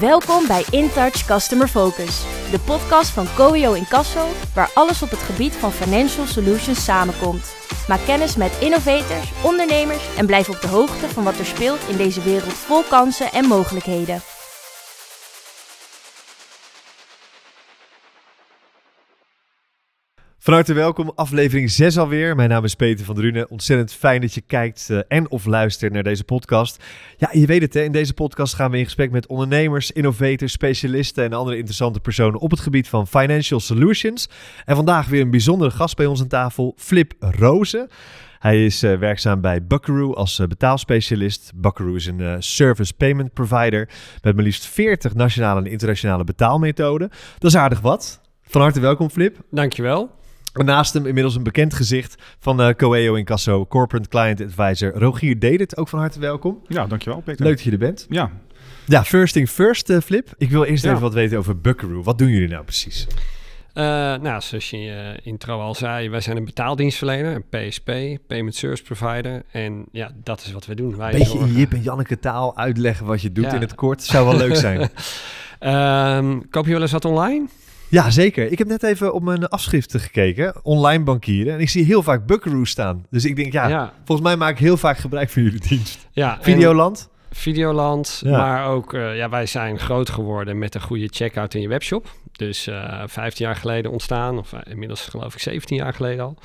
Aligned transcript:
Welkom 0.00 0.46
bij 0.46 0.64
InTouch 0.70 1.24
Customer 1.26 1.68
Focus, 1.68 2.24
de 2.50 2.58
podcast 2.58 3.10
van 3.10 3.26
Coeo 3.34 3.72
Incasso, 3.72 4.26
waar 4.54 4.70
alles 4.74 5.02
op 5.02 5.10
het 5.10 5.18
gebied 5.18 5.52
van 5.52 5.72
financial 5.72 6.26
solutions 6.26 6.84
samenkomt. 6.84 7.54
Maak 7.88 8.00
kennis 8.06 8.36
met 8.36 8.58
innovators, 8.60 9.32
ondernemers 9.42 10.16
en 10.16 10.26
blijf 10.26 10.48
op 10.48 10.60
de 10.60 10.68
hoogte 10.68 11.08
van 11.08 11.24
wat 11.24 11.38
er 11.38 11.46
speelt 11.46 11.88
in 11.88 11.96
deze 11.96 12.22
wereld 12.22 12.52
vol 12.52 12.82
kansen 12.82 13.32
en 13.32 13.46
mogelijkheden. 13.46 14.22
Van 20.46 20.54
harte 20.54 20.72
welkom, 20.72 21.12
aflevering 21.14 21.70
6 21.70 21.98
alweer. 21.98 22.36
Mijn 22.36 22.48
naam 22.48 22.64
is 22.64 22.74
Peter 22.74 23.04
van 23.04 23.14
Drunen. 23.14 23.50
Ontzettend 23.50 23.92
fijn 23.92 24.20
dat 24.20 24.34
je 24.34 24.40
kijkt 24.40 24.88
uh, 24.90 25.00
en 25.08 25.30
of 25.30 25.44
luistert 25.44 25.92
naar 25.92 26.02
deze 26.02 26.24
podcast. 26.24 26.84
Ja, 27.16 27.28
je 27.32 27.46
weet 27.46 27.62
het 27.62 27.74
hè, 27.74 27.82
in 27.82 27.92
deze 27.92 28.14
podcast 28.14 28.54
gaan 28.54 28.70
we 28.70 28.78
in 28.78 28.84
gesprek 28.84 29.10
met 29.10 29.26
ondernemers, 29.26 29.90
innovators, 29.90 30.52
specialisten 30.52 31.24
en 31.24 31.32
andere 31.32 31.56
interessante 31.56 32.00
personen 32.00 32.40
op 32.40 32.50
het 32.50 32.60
gebied 32.60 32.88
van 32.88 33.06
financial 33.06 33.60
solutions. 33.60 34.28
En 34.64 34.76
vandaag 34.76 35.06
weer 35.06 35.20
een 35.20 35.30
bijzondere 35.30 35.70
gast 35.70 35.96
bij 35.96 36.06
ons 36.06 36.20
aan 36.20 36.28
tafel, 36.28 36.74
Flip 36.76 37.12
Rozen. 37.18 37.88
Hij 38.38 38.64
is 38.64 38.82
uh, 38.82 38.98
werkzaam 38.98 39.40
bij 39.40 39.66
Buckaroo 39.66 40.12
als 40.12 40.38
uh, 40.38 40.46
betaalspecialist. 40.46 41.52
Buckaroo 41.54 41.94
is 41.94 42.06
een 42.06 42.42
service 42.42 42.94
payment 42.94 43.32
provider 43.32 43.88
met 44.22 44.34
maar 44.34 44.44
liefst 44.44 44.66
40 44.66 45.14
nationale 45.14 45.60
en 45.60 45.70
internationale 45.70 46.24
betaalmethoden. 46.24 47.08
Dat 47.38 47.50
is 47.50 47.56
aardig 47.56 47.80
wat. 47.80 48.20
Van 48.42 48.60
harte 48.60 48.80
welkom, 48.80 49.10
Flip. 49.10 49.36
Dankjewel. 49.50 50.16
Naast 50.64 50.94
hem 50.94 51.06
inmiddels 51.06 51.34
een 51.34 51.42
bekend 51.42 51.74
gezicht 51.74 52.22
van 52.38 52.60
uh, 52.60 52.68
Coeo 52.74 53.14
Incasso, 53.14 53.66
Corporate 53.66 54.08
Client 54.08 54.40
Advisor, 54.40 54.92
Rogier 54.94 55.40
Dedet. 55.40 55.76
Ook 55.76 55.88
van 55.88 55.98
harte 55.98 56.20
welkom. 56.20 56.62
Ja, 56.68 56.86
dankjewel 56.86 57.20
Peter. 57.20 57.44
Leuk 57.44 57.56
dat 57.56 57.64
je 57.64 57.70
er 57.70 57.78
bent. 57.78 58.06
Ja. 58.08 58.30
Ja, 58.86 59.04
first 59.04 59.32
thing 59.32 59.48
first, 59.48 59.90
uh, 59.90 60.00
Flip. 60.00 60.34
Ik 60.38 60.50
wil 60.50 60.64
eerst 60.64 60.84
ja. 60.84 60.90
even 60.90 61.02
wat 61.02 61.14
weten 61.14 61.38
over 61.38 61.60
Buckaroo. 61.60 62.02
Wat 62.02 62.18
doen 62.18 62.28
jullie 62.28 62.48
nou 62.48 62.64
precies? 62.64 63.06
Uh, 63.74 63.84
nou, 64.16 64.40
zoals 64.40 64.70
je 64.70 64.76
in 64.76 64.82
je 64.82 65.18
intro 65.22 65.60
al 65.60 65.74
zei, 65.74 66.10
wij 66.10 66.20
zijn 66.20 66.36
een 66.36 66.44
betaaldienstverlener, 66.44 67.34
een 67.34 67.68
PSP, 67.68 67.90
Payment 68.26 68.54
Service 68.54 68.82
Provider. 68.82 69.42
En 69.50 69.84
ja, 69.92 70.10
dat 70.22 70.40
is 70.40 70.52
wat 70.52 70.66
we 70.66 70.74
doen. 70.74 70.96
Wij 70.96 71.10
Beetje 71.10 71.38
in 71.38 71.52
Jip 71.52 71.72
en 71.72 71.82
Janneke 71.82 72.18
taal 72.18 72.56
uitleggen 72.56 73.06
wat 73.06 73.22
je 73.22 73.32
doet 73.32 73.44
ja. 73.44 73.54
in 73.54 73.60
het 73.60 73.74
kort. 73.74 74.02
Zou 74.02 74.26
wel 74.26 74.36
leuk 74.36 74.56
zijn. 74.56 74.80
um, 76.18 76.42
koop 76.50 76.66
je 76.66 76.72
wel 76.72 76.80
eens 76.80 76.92
wat 76.92 77.04
online? 77.04 77.46
Ja, 77.88 78.10
zeker. 78.10 78.52
Ik 78.52 78.58
heb 78.58 78.68
net 78.68 78.82
even 78.82 79.14
op 79.14 79.22
mijn 79.22 79.48
afschriften 79.48 80.00
gekeken, 80.00 80.54
online 80.62 81.04
bankieren. 81.04 81.54
En 81.54 81.60
ik 81.60 81.68
zie 81.68 81.84
heel 81.84 82.02
vaak 82.02 82.26
Buckaroo 82.26 82.64
staan. 82.64 83.06
Dus 83.10 83.24
ik 83.24 83.36
denk, 83.36 83.52
ja, 83.52 83.68
ja. 83.68 83.92
volgens 84.04 84.28
mij 84.28 84.36
maak 84.36 84.50
ik 84.50 84.58
heel 84.58 84.76
vaak 84.76 84.98
gebruik 84.98 85.30
van 85.30 85.42
jullie 85.42 85.60
dienst. 85.68 86.08
Ja, 86.10 86.38
Videoland? 86.40 87.08
Videoland, 87.30 88.20
ja. 88.24 88.36
maar 88.36 88.66
ook, 88.66 88.92
uh, 88.92 89.16
ja, 89.16 89.28
wij 89.28 89.46
zijn 89.46 89.78
groot 89.78 90.10
geworden 90.10 90.58
met 90.58 90.74
een 90.74 90.80
goede 90.80 91.08
checkout 91.10 91.54
in 91.54 91.60
je 91.60 91.68
webshop. 91.68 92.10
Dus 92.32 92.68
uh, 92.68 93.02
15 93.06 93.46
jaar 93.46 93.56
geleden 93.56 93.90
ontstaan, 93.90 94.38
of 94.38 94.52
uh, 94.52 94.60
inmiddels 94.64 95.00
geloof 95.00 95.34
ik 95.34 95.40
17 95.40 95.76
jaar 95.76 95.94
geleden 95.94 96.24
al. 96.24 96.36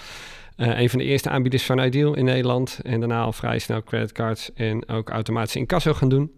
Een 0.55 0.89
van 0.89 1.00
de 1.00 1.05
eerste 1.05 1.30
aanbieders 1.30 1.64
van 1.64 1.80
Ideal 1.80 2.16
in 2.16 2.26
Nederland. 2.26 2.80
En 2.83 3.00
daarna 3.00 3.22
al 3.22 3.33
vrij 3.33 3.59
snel 3.59 3.83
creditcards 3.83 4.53
en 4.53 4.89
ook 4.89 5.09
automatische 5.09 5.59
incasso 5.59 5.94
gaan 5.94 6.09
doen. 6.09 6.31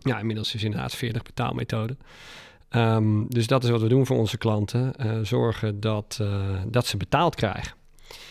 Ja, 0.00 0.18
inmiddels 0.18 0.54
is 0.54 0.64
inderdaad 0.64 0.94
40 0.94 1.22
betaalmethoden. 1.22 1.98
Um, 2.70 3.26
dus 3.28 3.46
dat 3.46 3.64
is 3.64 3.70
wat 3.70 3.80
we 3.80 3.88
doen 3.88 4.06
voor 4.06 4.16
onze 4.16 4.38
klanten. 4.38 4.92
Uh, 5.00 5.18
zorgen 5.22 5.80
dat, 5.80 6.18
uh, 6.22 6.60
dat 6.66 6.86
ze 6.86 6.96
betaald 6.96 7.34
krijgen. 7.34 7.76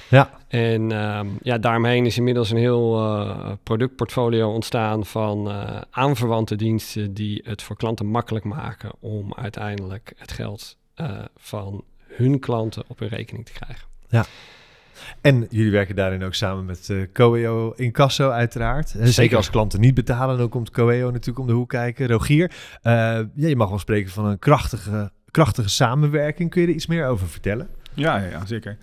Ja. 0.10 0.40
En 0.48 0.92
um, 0.92 1.38
ja, 1.42 1.58
daaromheen 1.58 2.06
is 2.06 2.18
inmiddels 2.18 2.50
een 2.50 2.58
heel 2.58 3.00
uh, 3.04 3.52
productportfolio 3.64 4.54
ontstaan 4.54 5.06
van 5.06 5.52
aanverwante 5.90 6.56
diensten 6.56 7.14
die 7.14 7.42
het 7.46 7.62
voor 7.62 7.76
klanten 7.76 8.06
makkelijk 8.06 8.46
maken 8.46 8.92
om 9.00 9.34
uiteindelijk 9.34 10.14
het 10.18 10.32
geld 10.32 10.78
van 11.36 11.84
hun 12.08 12.40
klanten 12.40 12.84
op 12.88 13.00
hun 13.00 13.10
rekening 13.10 13.46
te 13.46 13.54
krijgen. 13.54 13.88
Ja. 14.10 14.26
En 15.22 15.48
jullie 15.50 15.72
werken 15.72 15.96
daarin 15.96 16.24
ook 16.24 16.34
samen 16.34 16.66
met 16.66 16.88
uh, 16.90 17.06
Coeo 17.14 17.74
Incasso 17.76 18.30
uiteraard. 18.30 18.90
Zeker. 18.90 19.08
Zeker 19.08 19.38
als 19.38 19.50
klanten 19.50 19.80
niet 19.80 19.94
betalen, 19.94 20.38
dan 20.38 20.50
komt 20.50 20.72
Coeo 20.72 21.12
natuurlijk 21.12 21.40
om 21.40 21.48
de 21.48 21.54
hoek 21.54 21.70
kijken. 21.70 22.08
Rogier, 22.08 22.52
uh, 22.84 22.94
ja, 23.34 23.48
je 23.48 23.56
mag 23.56 23.70
wel 23.70 23.80
spreken 23.80 24.12
van 24.12 24.26
een 24.26 24.40
krachtige, 24.40 25.12
krachtige 25.32 25.70
samenwerking. 25.70 26.50
Kun 26.50 26.62
je 26.62 26.68
er 26.68 26.74
iets 26.74 26.88
meer 26.88 27.08
over 27.08 27.28
vertellen? 27.28 27.68
Ja, 27.94 28.18
ja, 28.18 28.30
ja 28.30 28.46
zeker. 28.46 28.78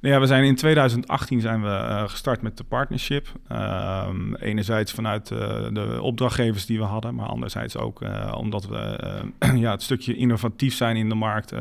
Ja, 0.00 0.20
we 0.20 0.26
zijn 0.26 0.44
in 0.44 0.56
2018 0.56 1.40
zijn 1.40 1.62
we 1.62 1.68
uh, 1.68 2.08
gestart 2.08 2.42
met 2.42 2.56
de 2.56 2.64
partnership. 2.64 3.26
Um, 3.52 4.34
enerzijds 4.36 4.92
vanuit 4.92 5.30
uh, 5.30 5.38
de 5.72 5.98
opdrachtgevers 6.02 6.66
die 6.66 6.78
we 6.78 6.84
hadden, 6.84 7.14
maar 7.14 7.26
anderzijds 7.26 7.76
ook 7.76 8.02
omdat 8.34 8.66
we 8.66 8.98
ja, 9.54 9.70
het 9.70 9.82
stukje 9.82 10.16
innovatief 10.16 10.74
zijn 10.74 10.96
in 10.96 11.08
de 11.08 11.14
markt 11.14 11.52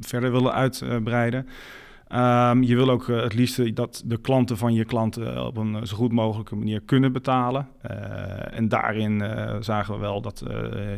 verder 0.00 0.32
willen 0.32 0.52
uitbreiden. 0.52 1.48
Um, 2.12 2.62
je 2.62 2.74
wil 2.76 2.90
ook 2.90 3.06
uh, 3.06 3.22
het 3.22 3.34
liefst 3.34 3.76
dat 3.76 4.02
de 4.04 4.20
klanten 4.20 4.56
van 4.56 4.74
je 4.74 4.84
klanten 4.84 5.46
op 5.46 5.56
een 5.56 5.86
zo 5.86 5.96
goed 5.96 6.12
mogelijke 6.12 6.56
manier 6.56 6.80
kunnen 6.80 7.12
betalen. 7.12 7.68
Uh, 7.90 8.58
en 8.58 8.68
daarin 8.68 9.22
uh, 9.22 9.56
zagen 9.60 9.94
we 9.94 10.00
wel 10.00 10.20
dat 10.20 10.44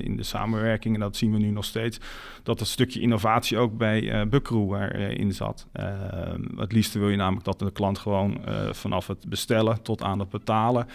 in 0.01 0.17
de 0.17 0.23
samenwerking, 0.23 0.95
en 0.95 1.01
dat 1.01 1.17
zien 1.17 1.33
we 1.33 1.39
nu 1.39 1.51
nog 1.51 1.65
steeds, 1.65 1.99
dat 2.43 2.59
het 2.59 2.69
stukje 2.69 3.01
innovatie 3.01 3.59
ook 3.59 3.77
bij 3.77 4.29
Buckaroo 4.29 4.77
erin 4.77 5.33
zat. 5.33 5.67
Ehm, 5.73 6.43
het 6.57 6.73
liefste 6.73 6.99
wil 6.99 7.09
je 7.09 7.17
namelijk 7.17 7.45
dat 7.45 7.59
de 7.59 7.73
klant 7.73 7.99
gewoon 7.99 8.39
vanaf 8.71 9.07
het 9.07 9.29
bestellen 9.29 9.83
tot 9.83 10.03
aan 10.03 10.19
het 10.19 10.29
betalen 10.29 10.87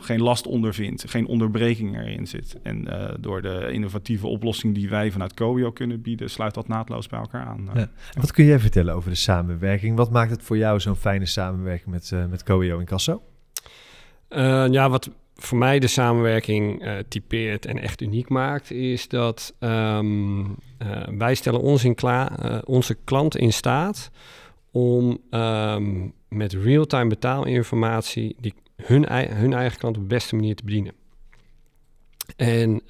geen 0.00 0.22
last 0.22 0.46
ondervindt, 0.46 1.10
geen 1.10 1.26
onderbreking 1.26 1.96
erin 1.96 2.26
zit. 2.26 2.58
En 2.62 2.88
door 3.20 3.42
de 3.42 3.68
innovatieve 3.72 4.26
oplossing 4.26 4.74
die 4.74 4.88
wij 4.88 5.10
vanuit 5.10 5.34
Cobio 5.34 5.70
kunnen 5.70 6.02
bieden, 6.02 6.30
sluit 6.30 6.54
dat 6.54 6.68
naadloos 6.68 7.06
bij 7.06 7.20
elkaar 7.20 7.46
aan. 7.46 7.68
Ja. 7.74 7.88
Wat 8.20 8.32
kun 8.32 8.44
jij 8.44 8.58
vertellen 8.58 8.94
over 8.94 9.10
de 9.10 9.16
samenwerking. 9.28 9.96
Wat 9.96 10.10
maakt 10.10 10.30
het 10.30 10.42
voor 10.42 10.56
jou 10.56 10.80
zo'n 10.80 10.96
fijne 10.96 11.26
samenwerking 11.26 11.90
met, 11.90 12.10
uh, 12.14 12.24
met 12.26 12.42
Coeo 12.42 12.78
en 12.78 12.84
Casso? 12.84 13.22
Uh, 14.30 14.66
ja, 14.70 14.90
wat 14.90 15.10
voor 15.34 15.58
mij 15.58 15.78
de 15.78 15.86
samenwerking 15.86 16.84
uh, 16.84 16.92
typeert 17.08 17.66
en 17.66 17.78
echt 17.78 18.00
uniek 18.00 18.28
maakt, 18.28 18.70
is 18.70 19.08
dat 19.08 19.54
um, 19.60 20.56
wij 21.18 21.34
stellen 21.34 21.60
ons 21.60 21.84
in 21.84 21.94
klaar, 21.94 22.62
onze 22.64 22.96
klant 23.04 23.36
in 23.36 23.52
staat 23.52 24.10
om 24.70 25.18
um, 25.30 26.12
met 26.28 26.52
real-time 26.52 27.08
betaalinformatie 27.08 28.36
die 28.40 28.54
hun, 28.76 29.12
hun 29.12 29.52
eigen 29.52 29.78
klant 29.78 29.96
op 29.96 30.02
de 30.02 30.14
beste 30.14 30.34
manier 30.34 30.54
te 30.54 30.64
bedienen. 30.64 30.92
En 32.36 32.82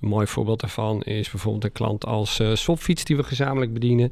een 0.00 0.08
mooi 0.08 0.26
voorbeeld 0.26 0.60
daarvan 0.60 1.02
is 1.02 1.30
bijvoorbeeld 1.30 1.64
een 1.64 1.72
klant 1.72 2.06
als 2.06 2.40
uh, 2.40 2.54
Swapfiets 2.54 3.04
die 3.04 3.16
we 3.16 3.22
gezamenlijk 3.22 3.72
bedienen. 3.72 4.10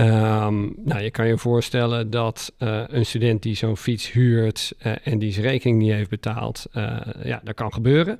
Um, 0.00 0.74
nou, 0.84 1.02
je 1.02 1.10
kan 1.10 1.26
je 1.26 1.38
voorstellen 1.38 2.10
dat 2.10 2.52
uh, 2.58 2.82
een 2.86 3.06
student 3.06 3.42
die 3.42 3.54
zo'n 3.54 3.76
fiets 3.76 4.12
huurt 4.12 4.72
uh, 4.86 4.92
en 5.02 5.18
die 5.18 5.32
zijn 5.32 5.46
rekening 5.46 5.78
niet 5.78 5.92
heeft 5.92 6.10
betaald, 6.10 6.66
uh, 6.74 7.00
ja, 7.22 7.40
dat 7.44 7.54
kan 7.54 7.72
gebeuren. 7.72 8.18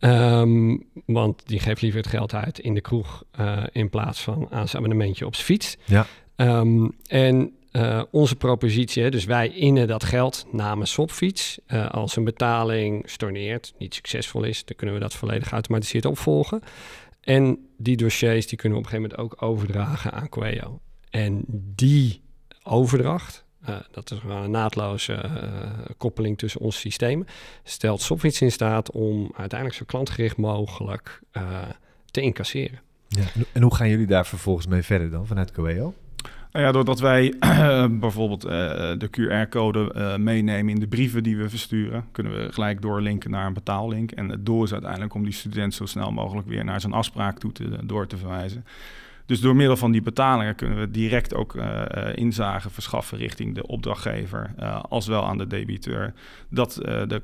Um, 0.00 0.86
want 1.06 1.42
die 1.46 1.60
geeft 1.60 1.82
liever 1.82 2.00
het 2.00 2.10
geld 2.10 2.34
uit 2.34 2.58
in 2.58 2.74
de 2.74 2.80
kroeg 2.80 3.24
in 3.72 3.90
plaats 3.90 4.20
van 4.20 4.46
aan 4.50 4.68
zijn 4.68 4.82
abonnementje 4.82 5.26
op 5.26 5.34
zijn 5.34 5.46
fiets. 5.46 5.76
Ja. 5.84 6.06
Um, 6.36 6.96
en 7.06 7.52
onze 8.10 8.36
propositie, 8.36 9.02
hè, 9.02 9.10
dus 9.10 9.24
wij 9.24 9.48
innen 9.48 9.86
dat 9.86 10.04
geld 10.04 10.46
namens 10.52 10.90
Swapfiets. 10.90 11.58
als 11.90 12.16
een 12.16 12.24
betaling 12.24 13.10
storneert, 13.10 13.74
niet 13.78 13.94
succesvol 13.94 14.42
is, 14.42 14.64
dan 14.64 14.76
kunnen 14.76 14.94
we 14.94 15.00
dat 15.00 15.14
volledig 15.14 15.48
geautomatiseerd 15.48 16.04
opvolgen. 16.04 16.60
En 17.20 17.58
die 17.78 17.96
dossiers 17.96 18.46
die 18.46 18.58
kunnen 18.58 18.78
we 18.78 18.84
op 18.84 18.92
een 18.92 18.98
gegeven 18.98 19.16
moment 19.18 19.34
ook 19.40 19.48
overdragen 19.48 20.12
aan 20.12 20.28
Coeo. 20.28 20.80
En 21.10 21.44
die 21.74 22.20
overdracht, 22.62 23.44
uh, 23.68 23.76
dat 23.90 24.10
is 24.10 24.18
een 24.28 24.50
naadloze 24.50 25.12
uh, 25.24 25.90
koppeling 25.96 26.38
tussen 26.38 26.60
onze 26.60 26.78
systemen, 26.78 27.26
stelt 27.64 28.00
Sopwits 28.00 28.40
in 28.40 28.52
staat 28.52 28.90
om 28.90 29.32
uiteindelijk 29.36 29.78
zo 29.78 29.84
klantgericht 29.86 30.36
mogelijk 30.36 31.20
uh, 31.32 31.42
te 32.10 32.20
incasseren. 32.20 32.80
Ja, 33.08 33.24
en 33.52 33.62
hoe 33.62 33.74
gaan 33.74 33.88
jullie 33.88 34.06
daar 34.06 34.26
vervolgens 34.26 34.66
mee 34.66 34.82
verder 34.82 35.10
dan 35.10 35.26
vanuit 35.26 35.52
Coeo? 35.52 35.94
Nou 36.52 36.64
ja, 36.64 36.72
doordat 36.72 37.00
wij 37.00 37.34
bijvoorbeeld 38.00 38.40
de 39.00 39.08
QR-code 39.10 40.14
meenemen 40.18 40.74
in 40.74 40.80
de 40.80 40.86
brieven 40.86 41.22
die 41.22 41.36
we 41.36 41.48
versturen, 41.48 42.08
kunnen 42.12 42.32
we 42.32 42.52
gelijk 42.52 42.82
doorlinken 42.82 43.30
naar 43.30 43.46
een 43.46 43.52
betaallink. 43.52 44.10
En 44.10 44.28
het 44.28 44.46
doel 44.46 44.62
is 44.62 44.72
uiteindelijk 44.72 45.14
om 45.14 45.24
die 45.24 45.32
student 45.32 45.74
zo 45.74 45.86
snel 45.86 46.12
mogelijk 46.12 46.48
weer 46.48 46.64
naar 46.64 46.80
zijn 46.80 46.92
afspraak 46.92 47.38
toe 47.38 47.52
te, 47.52 47.86
door 47.86 48.06
te 48.06 48.16
verwijzen. 48.16 48.64
Dus 49.26 49.40
door 49.40 49.56
middel 49.56 49.76
van 49.76 49.92
die 49.92 50.02
betalingen 50.02 50.54
kunnen 50.54 50.78
we 50.78 50.90
direct 50.90 51.34
ook 51.34 51.54
uh, 51.54 51.82
inzage 52.14 52.70
verschaffen 52.70 53.18
richting 53.18 53.54
de 53.54 53.66
opdrachtgever, 53.66 54.54
uh, 54.58 54.82
als 54.88 55.06
wel 55.06 55.26
aan 55.26 55.38
de 55.38 55.46
debiteur, 55.46 56.14
dat 56.50 56.78
uh, 56.82 57.02
de, 57.06 57.22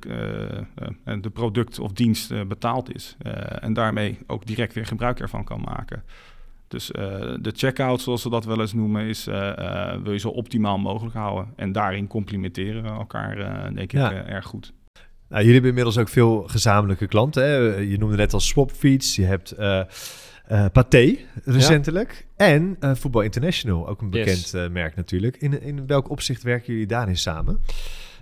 de 1.21 1.31
product 1.31 1.79
of 1.79 1.93
dienst 1.93 2.49
betaald 2.49 2.95
is. 2.95 3.17
en 3.61 3.73
daarmee 3.73 4.19
ook 4.27 4.47
direct 4.47 4.75
weer 4.75 4.87
gebruik 4.87 5.21
ervan 5.21 5.45
kan 5.45 5.61
maken. 5.61 6.03
Dus 6.69 6.87
de 7.41 7.53
checkout, 7.55 8.01
zoals 8.01 8.25
we 8.25 8.31
dat 8.31 8.45
wel 8.45 8.61
eens 8.61 8.73
noemen, 8.73 9.05
is 9.07 9.25
wil 10.03 10.13
je 10.13 10.19
zo 10.19 10.29
optimaal 10.29 10.79
mogelijk 10.79 11.15
houden. 11.15 11.53
En 11.57 11.73
daarin 11.73 12.07
complementeren 12.07 12.83
we 12.83 12.89
elkaar, 12.89 13.37
denk 13.75 13.93
ja. 13.93 14.11
ik, 14.11 14.27
erg 14.27 14.45
goed. 14.45 14.73
jullie 15.29 15.53
hebben 15.53 15.69
inmiddels 15.69 15.99
ook 15.99 16.09
veel 16.09 16.43
gezamenlijke 16.47 17.07
klanten. 17.07 17.43
Hè? 17.43 17.57
Je 17.77 17.99
noemde 17.99 18.17
net 18.17 18.33
al 18.33 18.41
Swapfeeds, 18.41 19.17
je 19.17 19.25
hebt 19.25 19.55
uh, 20.53 20.65
Pathé 20.73 21.19
recentelijk 21.45 22.27
en 22.37 22.77
uh, 22.81 22.95
Voetbal 22.95 23.23
International, 23.23 23.89
ook 23.89 24.01
een 24.01 24.11
bekend 24.11 24.51
yes. 24.51 24.69
merk 24.71 24.97
natuurlijk. 24.97 25.37
In, 25.37 25.63
in 25.63 25.87
welk 25.87 26.11
opzicht 26.11 26.43
werken 26.43 26.73
jullie 26.73 26.87
daarin 26.87 27.17
samen? 27.17 27.61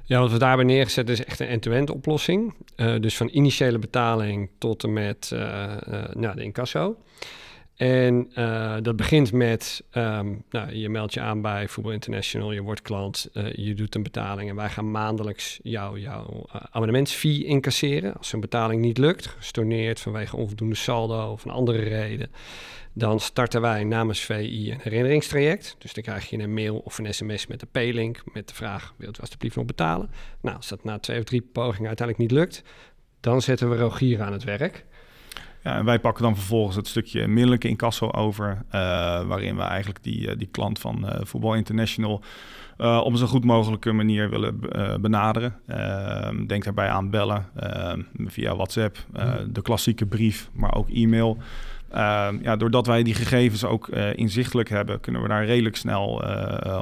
Ja, 0.04 0.20
wat 0.20 0.30
we 0.30 0.38
daarbij 0.38 0.64
neergezet 0.64 1.08
is 1.08 1.24
echt 1.24 1.40
een 1.40 1.46
end-to-end 1.46 1.90
oplossing. 1.90 2.54
dus 2.76 3.16
van 3.16 3.28
initiële 3.28 3.78
betaling 3.78 4.50
tot 4.58 4.84
en 4.84 4.92
met 4.92 5.30
nou, 6.12 6.34
de 6.34 6.42
incasso. 6.42 6.96
En 7.80 8.30
uh, 8.38 8.76
dat 8.82 8.96
begint 8.96 9.32
met, 9.32 9.84
um, 9.92 10.44
nou, 10.50 10.74
je 10.74 10.88
meldt 10.88 11.14
je 11.14 11.20
aan 11.20 11.40
bij 11.40 11.68
Voetbal 11.68 11.92
International, 11.92 12.52
je 12.52 12.62
wordt 12.62 12.82
klant, 12.82 13.30
uh, 13.34 13.52
je 13.52 13.74
doet 13.74 13.94
een 13.94 14.02
betaling 14.02 14.50
en 14.50 14.56
wij 14.56 14.68
gaan 14.68 14.90
maandelijks 14.90 15.58
jou, 15.62 16.00
jouw 16.00 16.46
uh, 16.46 16.60
abonnementsfee 16.70 17.44
incasseren. 17.44 18.14
Als 18.14 18.32
een 18.32 18.40
betaling 18.40 18.82
niet 18.82 18.98
lukt, 18.98 19.26
gestorneerd 19.26 20.00
vanwege 20.00 20.36
onvoldoende 20.36 20.74
saldo 20.74 21.32
of 21.32 21.44
een 21.44 21.50
andere 21.50 21.78
reden, 21.78 22.30
dan 22.92 23.20
starten 23.20 23.60
wij 23.60 23.84
namens 23.84 24.20
VI 24.20 24.70
een 24.70 24.80
herinneringstraject. 24.82 25.76
Dus 25.78 25.92
dan 25.92 26.02
krijg 26.02 26.30
je 26.30 26.38
een 26.38 26.54
mail 26.54 26.78
of 26.78 26.98
een 26.98 27.14
sms 27.14 27.46
met 27.46 27.60
de 27.60 27.66
P-link 27.66 28.22
met 28.32 28.48
de 28.48 28.54
vraag, 28.54 28.94
wilt 28.96 29.18
u 29.18 29.20
alsjeblieft 29.20 29.56
nog 29.56 29.64
betalen? 29.66 30.10
Nou, 30.40 30.56
als 30.56 30.68
dat 30.68 30.84
na 30.84 30.98
twee 30.98 31.18
of 31.18 31.24
drie 31.24 31.42
pogingen 31.52 31.88
uiteindelijk 31.88 32.30
niet 32.30 32.38
lukt, 32.38 32.62
dan 33.20 33.42
zetten 33.42 33.70
we 33.70 33.76
Rogier 33.76 34.22
aan 34.22 34.32
het 34.32 34.44
werk. 34.44 34.84
Ja, 35.62 35.76
en 35.76 35.84
wij 35.84 35.98
pakken 35.98 36.22
dan 36.22 36.36
vervolgens 36.36 36.76
het 36.76 36.86
stukje 36.86 37.26
middellijke 37.26 37.68
incasso 37.68 38.10
over, 38.10 38.62
uh, 38.66 38.72
waarin 39.26 39.56
we 39.56 39.62
eigenlijk 39.62 40.02
die, 40.02 40.28
uh, 40.28 40.38
die 40.38 40.48
klant 40.50 40.78
van 40.78 41.04
uh, 41.04 41.14
Voetbal 41.22 41.54
International 41.54 42.22
op 42.78 43.12
een 43.12 43.16
zo 43.16 43.26
goed 43.26 43.44
mogelijke 43.44 43.92
manier 43.92 44.30
willen 44.30 44.60
benaderen. 45.00 45.54
Ehm, 45.66 46.46
denk 46.46 46.64
daarbij 46.64 46.88
aan 46.88 47.10
bellen 47.10 47.46
ehm, 47.56 48.00
via 48.16 48.56
WhatsApp, 48.56 48.96
de 49.48 49.62
klassieke 49.62 50.06
brief, 50.06 50.50
maar 50.52 50.74
ook 50.74 50.88
e-mail. 50.90 51.38
Ehm, 51.90 52.38
ja, 52.42 52.56
doordat 52.56 52.86
wij 52.86 53.02
die 53.02 53.14
gegevens 53.14 53.64
ook 53.64 53.88
inzichtelijk 54.14 54.68
hebben, 54.68 55.00
kunnen 55.00 55.22
we 55.22 55.28
daar 55.28 55.44
redelijk 55.44 55.76
snel 55.76 56.22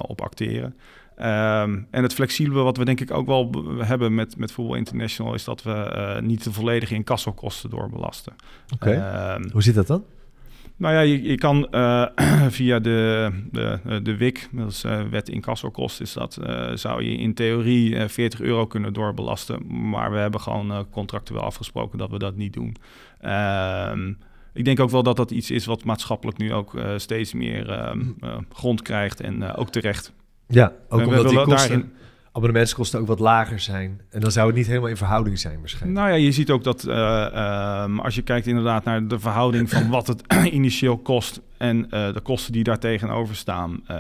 op 0.09 0.21
acteren. 0.21 0.75
Um, 1.21 1.87
en 1.91 2.03
het 2.03 2.15
flexibele 2.15 2.63
wat 2.63 2.77
we 2.77 2.85
denk 2.85 3.01
ik 3.01 3.11
ook 3.11 3.27
wel 3.27 3.51
hebben 3.79 4.15
met, 4.15 4.37
met 4.37 4.53
Voetbal 4.53 4.75
International... 4.75 5.35
is 5.35 5.45
dat 5.45 5.63
we 5.63 5.71
uh, 5.71 6.21
niet 6.21 6.45
de 6.45 6.53
volledige 6.53 6.95
incassokosten 6.95 7.71
doorbelasten. 7.71 8.33
Oké, 8.75 8.89
okay. 8.89 9.35
um, 9.37 9.51
hoe 9.53 9.63
zit 9.63 9.75
dat 9.75 9.87
dan? 9.87 10.05
Nou 10.77 10.95
ja, 10.95 11.01
je, 11.01 11.23
je 11.23 11.35
kan 11.35 11.69
uh, 11.71 12.07
via 12.49 12.79
de, 12.79 13.31
de, 13.51 14.01
de 14.03 14.17
WIC, 14.17 14.49
dat 14.53 14.71
is 14.71 14.85
uh, 14.85 15.01
wet 15.11 15.29
incassokosten, 15.29 16.05
is 16.05 16.13
dat, 16.13 16.39
zou 16.75 17.03
je 17.03 17.17
in 17.17 17.35
theorie 17.35 18.09
40 18.09 18.41
euro 18.41 18.67
kunnen 18.67 18.93
doorbelasten. 18.93 19.89
Maar 19.91 20.11
we 20.13 20.19
hebben 20.19 20.41
gewoon 20.41 20.87
contractueel 20.91 21.41
afgesproken 21.41 21.99
dat 21.99 22.11
we 22.11 22.19
dat 22.19 22.37
niet 22.37 22.53
doen. 22.53 22.77
Um, 23.93 24.19
ik 24.53 24.65
denk 24.65 24.81
ook 24.81 24.91
wel 24.91 25.03
dat 25.03 25.17
dat 25.17 25.31
iets 25.31 25.51
is 25.51 25.67
wat 25.67 25.85
maatschappelijk 25.85 26.39
nu 26.39 26.53
ook 26.53 26.79
steeds 26.97 27.33
meer 27.33 27.97
grond 28.53 28.83
krijgt 28.83 29.21
en 29.21 29.55
ook 29.55 29.71
terecht. 29.71 30.13
Ja, 30.49 30.73
ook 30.89 31.07
omdat 31.07 31.29
die 31.29 31.37
kosten, 31.37 31.57
daarin... 31.57 31.93
abonnementskosten 32.33 33.01
ook 33.01 33.07
wat 33.07 33.19
lager 33.19 33.61
zijn. 33.61 34.01
En 34.11 34.21
dan 34.21 34.33
zou 34.33 34.47
het 34.47 34.57
niet 34.57 34.67
helemaal 34.67 34.89
in 34.89 34.97
verhouding 34.97 35.39
zijn 35.39 35.59
waarschijnlijk. 35.59 36.01
Nou 36.01 36.11
ja, 36.11 36.17
je 36.25 36.33
ziet 36.33 36.51
ook 36.51 36.65
dat 36.65 36.85
uh, 36.85 37.83
um, 37.83 38.01
als 38.01 38.15
je 38.15 38.23
kijkt 38.23 38.47
inderdaad 38.47 38.85
naar 38.85 39.07
de 39.07 39.19
verhouding 39.19 39.71
van 39.71 39.89
wat 39.89 40.07
het 40.07 40.23
initieel 40.59 40.99
kost 40.99 41.41
en 41.59 41.77
uh, 41.79 42.13
de 42.13 42.21
kosten 42.23 42.53
die 42.53 42.65
daar 42.65 42.79
tegenover 42.79 43.37
staan, 43.37 43.81
uh, 43.91 43.97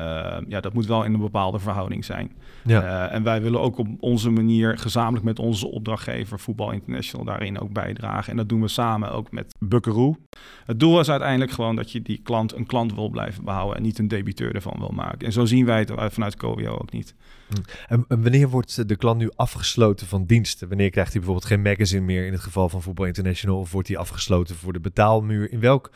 ja, 0.48 0.60
dat 0.60 0.72
moet 0.72 0.86
wel 0.86 1.04
in 1.04 1.14
een 1.14 1.20
bepaalde 1.20 1.58
verhouding 1.58 2.04
zijn. 2.04 2.32
Ja. 2.64 2.82
Uh, 2.82 3.14
en 3.14 3.22
wij 3.22 3.42
willen 3.42 3.60
ook 3.60 3.78
op 3.78 3.88
onze 4.00 4.30
manier 4.30 4.78
gezamenlijk 4.78 5.24
met 5.24 5.38
onze 5.38 5.66
opdrachtgever 5.66 6.40
Voetbal 6.40 6.70
International 6.70 7.26
daarin 7.26 7.60
ook 7.60 7.72
bijdragen. 7.72 8.30
En 8.30 8.36
dat 8.36 8.48
doen 8.48 8.60
we 8.60 8.68
samen 8.68 9.12
ook 9.12 9.32
met 9.32 9.54
Buckaroo. 9.58 10.16
Het 10.64 10.80
doel 10.80 11.00
is 11.00 11.10
uiteindelijk 11.10 11.50
gewoon 11.50 11.76
dat 11.76 11.92
je 11.92 12.02
die 12.02 12.20
klant 12.22 12.54
een 12.54 12.66
klant 12.66 12.94
wil 12.94 13.08
blijven 13.08 13.44
behouden 13.44 13.76
en 13.76 13.82
niet 13.82 13.98
een 13.98 14.08
debiteur 14.08 14.54
ervan 14.54 14.76
wil 14.78 14.92
maken. 14.94 15.26
En 15.26 15.32
zo 15.32 15.44
zien 15.44 15.64
wij 15.64 15.78
het 15.78 15.92
vanuit 16.12 16.36
Covio 16.36 16.72
ook 16.72 16.92
niet. 16.92 17.14
Hm. 17.48 17.62
En 17.86 18.22
wanneer 18.22 18.48
wordt 18.48 18.88
de 18.88 18.96
klant 18.96 19.18
nu 19.18 19.30
afgesloten 19.36 20.06
van 20.06 20.24
diensten? 20.24 20.68
Wanneer 20.68 20.90
krijgt 20.90 21.12
hij 21.12 21.20
bijvoorbeeld 21.20 21.52
geen 21.52 21.62
magazine 21.62 22.04
meer 22.04 22.26
in 22.26 22.32
het 22.32 22.40
geval 22.40 22.68
van 22.68 22.82
Voetbal 22.82 23.06
International? 23.06 23.58
Of 23.58 23.72
wordt 23.72 23.88
hij 23.88 23.96
afgesloten 23.96 24.56
voor 24.56 24.72
de 24.72 24.80
betaalmuur? 24.80 25.52
In 25.52 25.60
welk 25.60 25.90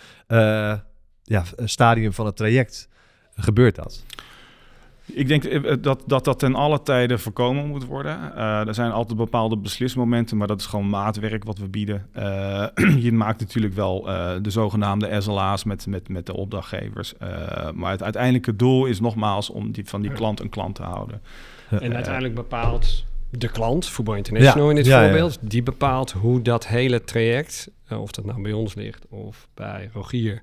ja, 1.23 1.45
stadium 1.65 2.13
van 2.13 2.27
het 2.27 2.37
traject 2.37 2.89
gebeurt 3.35 3.75
dat? 3.75 4.05
Ik 5.07 5.29
denk 5.29 5.45
eh, 5.45 5.75
dat, 5.81 6.03
dat 6.07 6.25
dat 6.25 6.39
ten 6.39 6.55
alle 6.55 6.83
tijden 6.83 7.21
voorkomen 7.21 7.67
moet 7.67 7.85
worden. 7.85 8.33
Uh, 8.37 8.67
er 8.67 8.75
zijn 8.75 8.91
altijd 8.91 9.19
bepaalde 9.19 9.57
beslismomenten, 9.57 10.37
maar 10.37 10.47
dat 10.47 10.61
is 10.61 10.67
gewoon 10.67 10.89
maatwerk 10.89 11.45
wat 11.45 11.59
we 11.59 11.69
bieden. 11.69 12.07
Uh, 12.17 12.67
je 13.07 13.13
maakt 13.13 13.41
natuurlijk 13.41 13.75
wel 13.75 14.09
uh, 14.09 14.33
de 14.43 14.51
zogenaamde 14.51 15.21
SLA's 15.21 15.65
met, 15.65 15.87
met, 15.87 16.09
met 16.09 16.27
de 16.27 16.37
opdrachtgevers. 16.37 17.15
maar 17.75 17.91
het 17.91 18.03
uiteindelijke 18.03 18.57
doel 18.57 18.87
is 18.87 19.01
nogmaals 19.01 19.51
om 19.51 19.73
die, 19.73 19.89
van 19.89 20.03
die 20.03 20.13
klant 20.13 20.41
een 20.41 20.49
klant 20.49 20.75
te 20.75 20.83
houden. 20.83 21.23
En 21.69 21.95
uiteindelijk 21.95 22.35
bepaalt 22.35 23.05
de 23.31 23.49
klant, 23.49 23.87
Voetbal 23.87 24.15
International 24.15 24.65
ja, 24.65 24.71
in 24.71 24.77
dit 24.77 24.87
ja, 24.87 25.03
voorbeeld, 25.03 25.39
ja. 25.41 25.49
die 25.49 25.63
bepaalt 25.63 26.11
hoe 26.11 26.43
dat 26.43 26.67
hele 26.67 27.05
traject, 27.05 27.71
of 27.89 28.11
dat 28.11 28.25
nou 28.25 28.43
bij 28.43 28.53
ons 28.53 28.75
ligt 28.75 29.07
of 29.09 29.49
bij 29.55 29.91
Rogier, 29.93 30.43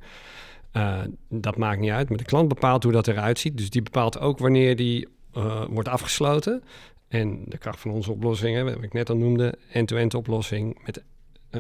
uh, 0.74 1.02
dat 1.30 1.58
maakt 1.58 1.80
niet 1.80 1.92
uit, 1.92 2.10
maar 2.10 2.18
de 2.18 2.24
klant 2.24 2.48
bepaalt 2.48 2.84
hoe 2.84 2.92
dat 2.92 3.08
eruit 3.08 3.40
ziet. 3.40 3.58
Dus 3.58 3.70
die 3.70 3.82
bepaalt 3.82 4.20
ook 4.20 4.40
wanneer 4.40 4.76
die 4.76 5.08
uh, 5.38 5.66
wordt 5.70 5.90
afgesloten. 5.90 6.64
En 7.08 7.44
de 7.46 7.58
kracht 7.58 7.80
van 7.80 7.92
onze 7.92 8.12
oplossingen, 8.12 8.66
wat 8.66 8.84
ik 8.84 8.94
net 8.94 9.10
al 9.10 9.18
noemde, 9.18 9.58
end-to-end 9.72 10.14
oplossing 10.14 10.80
met 10.86 10.98
uh, 10.98 11.04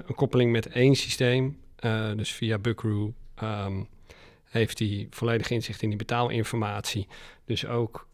een 0.08 0.16
koppeling 0.16 0.52
met 0.52 0.68
één 0.68 0.96
systeem. 0.96 1.58
dus 2.16 2.32
via 2.32 2.58
Buckaroo 2.58 3.14
um, 3.44 3.88
heeft 4.44 4.80
hij 4.80 5.08
volledig 5.10 5.50
inzicht 5.50 5.82
in 5.82 5.90
die 5.90 5.98
betaalinformatie. 5.98 7.08
Dus 7.46 7.66
ook 7.66 8.08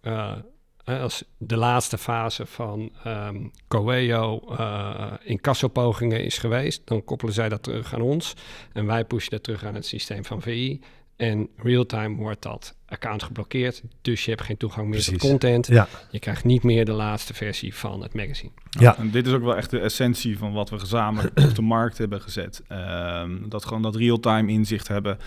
als 0.85 1.23
de 1.37 1.57
laatste 1.57 1.97
fase 1.97 2.45
van 2.45 2.91
um, 3.07 3.51
Coeo 3.67 4.43
uh, 4.51 5.11
in 5.23 5.41
kassopogingen 5.41 6.23
is 6.23 6.37
geweest, 6.37 6.81
dan 6.85 7.03
koppelen 7.03 7.33
zij 7.33 7.49
dat 7.49 7.63
terug 7.63 7.93
aan 7.93 8.01
ons. 8.01 8.33
En 8.73 8.85
wij 8.85 9.05
pushen 9.05 9.31
dat 9.31 9.43
terug 9.43 9.63
aan 9.63 9.75
het 9.75 9.85
systeem 9.85 10.25
van 10.25 10.41
VI. 10.41 10.81
En 11.15 11.49
real-time 11.57 12.15
wordt 12.15 12.41
dat 12.41 12.75
account 12.85 13.23
geblokkeerd. 13.23 13.83
Dus 14.01 14.25
je 14.25 14.31
hebt 14.31 14.43
geen 14.43 14.57
toegang 14.57 14.87
meer 14.87 15.03
tot 15.03 15.17
content. 15.17 15.67
Ja. 15.67 15.87
Je 16.11 16.19
krijgt 16.19 16.43
niet 16.43 16.63
meer 16.63 16.85
de 16.85 16.91
laatste 16.91 17.33
versie 17.33 17.75
van 17.75 18.01
het 18.01 18.13
magazine. 18.13 18.51
Ja. 18.69 18.97
En 18.97 19.11
dit 19.11 19.27
is 19.27 19.33
ook 19.33 19.43
wel 19.43 19.55
echt 19.55 19.69
de 19.69 19.79
essentie 19.79 20.37
van 20.37 20.53
wat 20.53 20.69
we 20.69 20.79
gezamenlijk 20.79 21.39
op 21.39 21.55
de 21.55 21.61
markt 21.61 21.97
hebben 21.97 22.21
gezet. 22.21 22.63
Um, 22.69 23.49
dat 23.49 23.65
gewoon 23.65 23.81
dat 23.81 23.95
real-time 23.95 24.51
inzicht 24.51 24.87
hebben. 24.87 25.17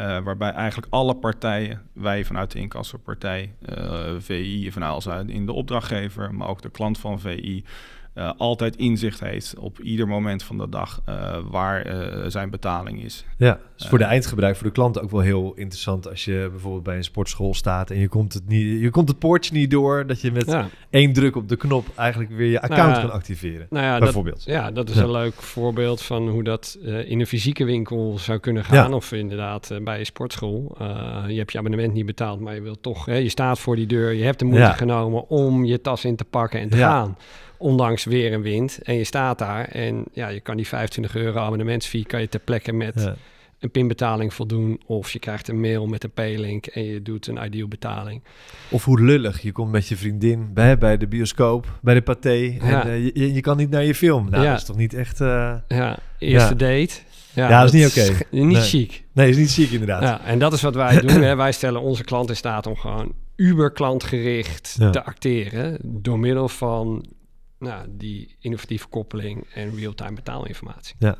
Uh, 0.00 0.18
waarbij 0.18 0.50
eigenlijk 0.50 0.92
alle 0.92 1.14
partijen, 1.14 1.82
wij 1.92 2.24
vanuit 2.24 2.50
de 2.50 2.58
incassopartij, 2.58 3.54
uh, 3.78 4.10
VI 4.18 4.72
vanuit 4.72 5.28
in 5.28 5.46
de 5.46 5.52
opdrachtgever, 5.52 6.34
maar 6.34 6.48
ook 6.48 6.62
de 6.62 6.70
klant 6.70 6.98
van 6.98 7.20
VI, 7.20 7.64
uh, 8.14 8.30
altijd 8.36 8.76
inzicht 8.76 9.20
heeft 9.20 9.54
op 9.58 9.80
ieder 9.80 10.08
moment 10.08 10.42
van 10.42 10.58
de 10.58 10.68
dag 10.68 11.02
uh, 11.08 11.36
waar 11.50 11.86
uh, 11.86 12.24
zijn 12.26 12.50
betaling 12.50 13.04
is. 13.04 13.24
Ja, 13.36 13.58
dus 13.76 13.88
voor 13.88 13.98
de 13.98 14.04
eindgebruik, 14.04 14.56
voor 14.56 14.66
de 14.66 14.72
klant 14.72 15.00
ook 15.00 15.10
wel 15.10 15.20
heel 15.20 15.52
interessant 15.54 16.08
als 16.08 16.24
je 16.24 16.48
bijvoorbeeld 16.50 16.82
bij 16.82 16.96
een 16.96 17.04
sportschool 17.04 17.54
staat 17.54 17.90
en 17.90 17.98
je 17.98 18.08
komt 18.08 18.32
het, 18.32 18.48
niet, 18.48 18.80
je 18.80 18.90
komt 18.90 19.08
het 19.08 19.18
poortje 19.18 19.54
niet 19.54 19.70
door, 19.70 20.06
dat 20.06 20.20
je 20.20 20.32
met 20.32 20.46
ja. 20.46 20.68
één 20.90 21.12
druk 21.12 21.36
op 21.36 21.48
de 21.48 21.56
knop 21.56 21.86
eigenlijk 21.96 22.30
weer 22.30 22.50
je 22.50 22.60
account 22.60 22.90
nou 22.90 23.00
ja, 23.00 23.06
kan 23.06 23.12
activeren. 23.12 23.66
Nou 23.70 23.84
ja, 23.84 23.98
bijvoorbeeld. 23.98 24.44
Dat, 24.44 24.54
ja, 24.54 24.70
dat 24.70 24.88
is 24.88 24.96
een 24.96 25.10
leuk 25.10 25.34
voorbeeld 25.34 26.02
van 26.02 26.28
hoe 26.28 26.42
dat 26.42 26.78
in 26.82 27.20
een 27.20 27.26
fysieke 27.26 27.64
winkel 27.64 28.18
zou 28.18 28.38
kunnen 28.38 28.64
gaan, 28.64 28.94
of 28.94 29.12
inderdaad 29.12 29.70
bij 29.82 29.98
een 29.98 30.06
sportschool. 30.06 30.76
je 31.28 31.38
hebt 31.38 31.52
je 31.52 31.58
abonnement 31.58 31.92
niet 31.92 32.06
betaald, 32.06 32.40
maar 32.40 32.54
je 32.54 32.60
wilt 32.60 32.82
toch, 32.82 33.04
hè, 33.04 33.16
je 33.16 33.28
staat 33.28 33.58
voor 33.58 33.76
die 33.76 33.86
deur, 33.86 34.12
je 34.12 34.24
hebt 34.24 34.38
de 34.38 34.44
moeite 34.44 34.72
genomen 34.72 35.28
om 35.28 35.64
je 35.64 35.80
tas 35.80 36.04
in 36.04 36.16
te 36.16 36.24
pakken 36.24 36.60
en 36.60 36.68
te 36.68 36.76
gaan 36.76 37.16
ondanks 37.62 38.04
weer 38.04 38.32
en 38.32 38.42
wind. 38.42 38.78
En 38.82 38.94
je 38.94 39.04
staat 39.04 39.38
daar 39.38 39.64
en 39.64 40.04
ja, 40.12 40.28
je 40.28 40.40
kan 40.40 40.56
die 40.56 40.66
25 40.66 41.16
euro 41.16 41.38
abonnementsfee 41.38 42.04
kan 42.04 42.20
je 42.20 42.28
ter 42.28 42.40
plekke 42.40 42.72
met 42.72 42.94
ja. 42.94 43.14
een 43.58 43.70
pinbetaling 43.70 44.34
voldoen. 44.34 44.80
Of 44.86 45.10
je 45.10 45.18
krijgt 45.18 45.48
een 45.48 45.60
mail 45.60 45.86
met 45.86 46.04
een 46.04 46.10
P-link 46.10 46.66
en 46.66 46.84
je 46.84 47.02
doet 47.02 47.26
een 47.26 47.44
ideal 47.44 47.68
betaling. 47.68 48.22
Of 48.70 48.84
hoe 48.84 49.00
lullig, 49.00 49.42
je 49.42 49.52
komt 49.52 49.70
met 49.70 49.88
je 49.88 49.96
vriendin 49.96 50.52
bij, 50.52 50.78
bij 50.78 50.96
de 50.96 51.06
bioscoop, 51.06 51.78
bij 51.82 51.94
de 51.94 52.02
paté 52.02 52.30
ja. 52.30 52.84
en 52.84 52.88
uh, 52.88 53.10
je, 53.14 53.34
je 53.34 53.40
kan 53.40 53.56
niet 53.56 53.70
naar 53.70 53.84
je 53.84 53.94
film. 53.94 54.30
Nou, 54.30 54.42
ja. 54.42 54.50
dat 54.50 54.58
is 54.58 54.66
toch 54.66 54.76
niet 54.76 54.94
echt... 54.94 55.20
Uh... 55.20 55.54
Ja, 55.68 55.98
eerste 56.18 56.56
date. 56.56 56.94
Ja, 57.34 57.48
ja, 57.48 57.60
dat 57.62 57.74
is 57.74 57.80
niet 57.80 57.90
oké. 57.90 58.12
Okay. 58.12 58.26
Niet 58.30 58.52
nee. 58.52 58.60
chic. 58.60 59.04
Nee, 59.12 59.28
is 59.28 59.36
niet 59.36 59.52
chic 59.52 59.70
inderdaad. 59.70 60.02
Ja, 60.02 60.24
en 60.24 60.38
dat 60.38 60.52
is 60.52 60.62
wat 60.62 60.74
wij 60.74 61.00
doen. 61.00 61.22
Hè. 61.28 61.36
Wij 61.36 61.52
stellen 61.52 61.80
onze 61.80 62.04
klant 62.04 62.28
in 62.28 62.36
staat 62.36 62.66
om 62.66 62.76
gewoon 62.76 63.12
uber 63.36 63.72
klantgericht 63.72 64.76
ja. 64.78 64.90
te 64.90 65.04
acteren 65.04 65.78
door 65.82 66.18
middel 66.18 66.48
van 66.48 67.04
nou, 67.62 67.86
die 67.90 68.36
innovatieve 68.40 68.88
koppeling 68.88 69.46
en 69.54 69.76
real-time 69.76 70.14
betaalinformatie. 70.14 70.94
Ja. 70.98 71.16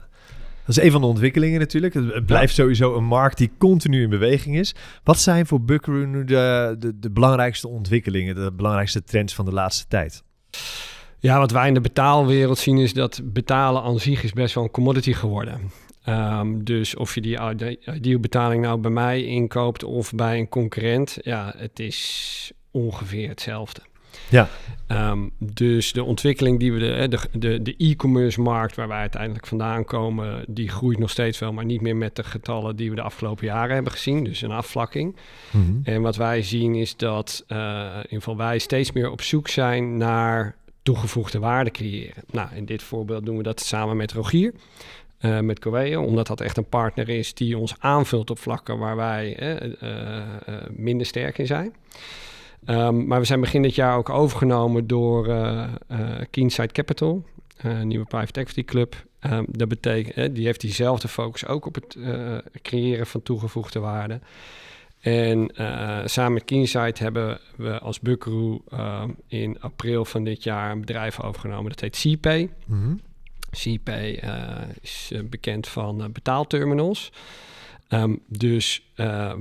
Dat 0.67 0.77
is 0.77 0.83
een 0.83 0.91
van 0.91 1.01
de 1.01 1.07
ontwikkelingen 1.07 1.61
natuurlijk. 1.61 1.95
Het 1.95 2.27
blijft 2.27 2.55
sowieso 2.55 2.97
een 2.97 3.05
markt 3.05 3.39
die 3.39 3.51
continu 3.59 4.03
in 4.03 4.11
beweging 4.11 4.59
is. 4.59 4.75
Wat 5.05 5.19
zijn 5.19 5.47
voor 5.47 5.61
Buckaroo 5.61 6.07
nu 6.07 6.25
de, 6.25 6.77
de, 6.79 6.99
de 6.99 7.11
belangrijkste 7.11 7.69
ontwikkelingen, 7.69 8.35
de 8.35 8.53
belangrijkste 8.53 9.03
trends 9.03 9.35
van 9.35 9.45
de 9.45 9.53
laatste 9.53 9.85
tijd? 9.89 10.23
Ja, 11.19 11.39
wat 11.39 11.51
wij 11.51 11.69
in 11.69 11.75
de 11.75 11.81
betaalwereld 11.81 12.59
zien 12.59 12.79
is 12.79 12.93
dat 12.93 13.21
betalen 13.25 13.83
aan 13.83 13.99
zich 13.99 14.23
is 14.23 14.33
best 14.33 14.55
wel 14.55 14.65
een 14.65 14.71
commodity 14.71 15.13
geworden. 15.13 15.61
Um, 16.09 16.65
dus 16.65 16.97
of 16.97 17.15
je 17.15 17.21
die 17.21 17.39
ideal 17.95 18.21
betaling 18.21 18.63
nou 18.63 18.81
bij 18.81 18.91
mij 18.91 19.25
inkoopt 19.25 19.85
of 19.85 20.13
bij 20.13 20.39
een 20.39 20.49
concurrent, 20.49 21.19
ja, 21.21 21.55
het 21.57 21.79
is 21.79 22.53
ongeveer 22.71 23.29
hetzelfde. 23.29 23.81
Ja. 24.29 24.49
Um, 24.89 25.31
dus 25.39 25.93
de 25.93 26.05
ontwikkeling 26.05 26.59
die 26.59 26.73
we 26.73 26.79
de, 27.09 27.19
de, 27.33 27.63
de 27.63 27.75
e-commerce 27.77 28.41
markt 28.41 28.77
waar 28.77 28.89
wij 28.89 28.99
uiteindelijk 28.99 29.47
vandaan 29.47 29.85
komen, 29.85 30.45
die 30.49 30.69
groeit 30.69 30.99
nog 30.99 31.11
steeds 31.11 31.39
wel, 31.39 31.53
maar 31.53 31.65
niet 31.65 31.81
meer 31.81 31.97
met 31.97 32.17
de 32.17 32.25
getallen 32.25 32.77
die 32.77 32.91
we 32.91 32.97
de 32.97 33.03
afgelopen 33.03 33.47
jaren 33.47 33.75
hebben 33.75 33.93
gezien. 33.93 34.25
Dus 34.25 34.43
een 34.43 34.51
afvlakking. 34.51 35.17
-hmm. 35.51 35.81
En 35.85 36.03
wat 36.03 36.17
wij 36.17 36.43
zien 36.43 36.75
is 36.75 36.97
dat 36.97 37.45
uh, 37.49 37.59
in 37.95 37.97
ieder 37.97 38.19
geval 38.19 38.37
wij 38.37 38.59
steeds 38.59 38.93
meer 38.93 39.11
op 39.11 39.23
zoek 39.23 39.49
zijn 39.49 39.97
naar 39.97 40.57
toegevoegde 40.83 41.39
waarde 41.39 41.71
creëren. 41.71 42.23
Nou, 42.31 42.49
in 42.55 42.65
dit 42.65 42.83
voorbeeld 42.83 43.25
doen 43.25 43.37
we 43.37 43.43
dat 43.43 43.61
samen 43.61 43.97
met 43.97 44.13
Rogier. 44.13 44.53
Uh, 45.21 45.41
met 45.41 45.59
Coeo, 45.59 46.03
omdat 46.03 46.27
dat 46.27 46.41
echt 46.41 46.57
een 46.57 46.69
partner 46.69 47.09
is 47.09 47.35
die 47.35 47.59
ons 47.59 47.75
aanvult 47.79 48.31
op 48.31 48.39
vlakken 48.39 48.79
waar 48.79 48.97
wij 48.97 49.57
uh, 49.83 50.23
minder 50.71 51.07
sterk 51.07 51.39
in 51.39 51.47
zijn. 51.47 51.75
Um, 52.67 53.07
maar 53.07 53.21
we 53.21 53.27
zijn 53.27 53.41
begin 53.41 53.63
dit 53.63 53.75
jaar 53.75 53.97
ook 53.97 54.09
overgenomen 54.09 54.87
door 54.87 55.27
Keenside 56.31 56.73
Capital, 56.73 57.25
een 57.57 57.89
nieuwe 57.89 58.05
private 58.05 58.41
equity 58.41 58.65
club. 58.65 59.05
Um, 59.21 59.45
dat 59.49 59.69
betekent, 59.69 60.35
die 60.35 60.45
heeft 60.45 60.61
diezelfde 60.61 61.09
focus 61.09 61.47
ook 61.47 61.67
op 61.67 61.75
het 61.75 61.97
creëren 62.63 63.07
van 63.07 63.23
toegevoegde 63.23 63.81
waarde. 63.81 64.21
En 65.01 65.51
samen 66.05 66.33
met 66.33 66.45
Keenside 66.45 66.95
hebben 66.95 67.41
we 67.57 67.79
als 67.79 68.01
Buckaroo 68.01 68.63
in 69.27 69.61
april 69.61 70.05
van 70.05 70.25
dit 70.25 70.43
jaar 70.43 70.71
een 70.71 70.81
bedrijf 70.81 71.21
overgenomen. 71.21 71.71
Dat 71.71 71.81
heet 71.81 71.97
CPay. 71.97 72.51
Mm 72.67 72.83
-hmm. 72.83 73.01
Uh, 73.67 74.61
is 74.81 75.11
uh, 75.13 75.21
bekend 75.25 75.69
van 75.69 76.01
uh, 76.01 76.09
betaalterminals. 76.13 77.13
Um, 77.93 78.21
dus 78.27 78.93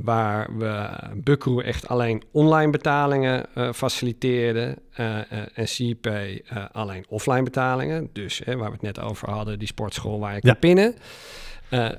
waar 0.03 0.58
we 0.58 0.89
Buckaroo 1.15 1.62
echt 1.62 1.88
alleen 1.88 2.24
online 2.31 2.72
betalingen 2.72 3.46
faciliteerden 3.74 4.77
en 5.53 5.65
CPay 5.65 6.43
alleen 6.72 7.05
offline 7.10 7.43
betalingen. 7.43 8.10
Dus 8.13 8.41
waar 8.46 8.58
we 8.58 8.63
het 8.63 8.81
net 8.81 9.00
over 9.00 9.29
hadden, 9.29 9.60
die 9.60 9.67
sportschool 9.67 10.20
waar 10.20 10.36
je 10.36 10.39
ja. 10.43 10.51
kan 10.51 10.60
pinnen. 10.60 10.96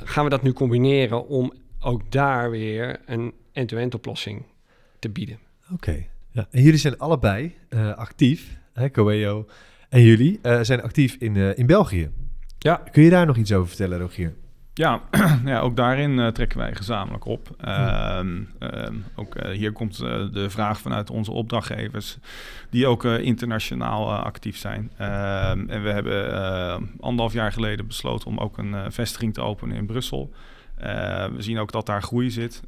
gaan 0.05 0.25
we 0.25 0.31
dat 0.31 0.43
nu 0.43 0.53
combineren 0.53 1.29
om 1.29 1.53
ook 1.81 2.11
daar 2.11 2.51
weer 2.51 3.01
een 3.07 3.33
end-to-end 3.53 3.95
oplossing 3.95 4.45
te 4.99 5.09
bieden. 5.09 5.39
Oké, 5.65 5.73
okay. 5.73 6.09
ja. 6.31 6.47
en 6.51 6.63
jullie 6.63 6.79
zijn 6.79 6.99
allebei 6.99 7.55
actief, 7.95 8.59
hè, 8.73 8.91
Coeo 8.91 9.47
en 9.93 10.03
jullie 10.03 10.39
uh, 10.43 10.61
zijn 10.63 10.83
actief 10.83 11.17
in, 11.19 11.35
uh, 11.35 11.59
in 11.59 11.67
België. 11.67 12.11
Ja. 12.59 12.83
Kun 12.91 13.03
je 13.03 13.11
daar 13.11 13.27
nog 13.27 13.37
iets 13.37 13.53
over 13.53 13.69
vertellen, 13.69 13.99
Rogier? 13.99 14.35
Ja, 14.75 15.01
ja 15.45 15.61
ook 15.61 15.77
daarin 15.77 16.19
uh, 16.19 16.27
trekken 16.27 16.59
wij 16.59 16.75
gezamenlijk 16.75 17.25
op. 17.25 17.49
Hmm. 17.61 18.49
ook 19.17 19.47
hier 19.53 19.73
komt 19.73 19.97
de 20.33 20.47
vraag 20.51 20.81
vanuit 20.81 21.11
onze 21.11 21.33
opdrachtgevers, 21.33 22.19
die 22.71 22.87
ook 22.87 23.05
internationaal 23.05 24.13
actief 24.13 24.57
zijn. 24.57 24.93
Ehm, 24.97 25.69
en 25.69 25.83
we 25.83 25.91
hebben 25.91 26.91
anderhalf 27.01 27.33
jaar 27.33 27.53
geleden 27.53 27.87
besloten 27.87 28.27
om 28.27 28.39
ook 28.39 28.59
een 28.59 28.93
vestiging 28.93 29.35
te 29.35 29.41
openen 29.41 29.77
in 29.77 29.87
Brussel. 29.87 30.33
We 31.33 31.37
zien 31.39 31.59
ook 31.59 31.73
dat 31.73 31.87
daar 31.87 32.03
groei 32.03 32.31
zit. 32.31 32.63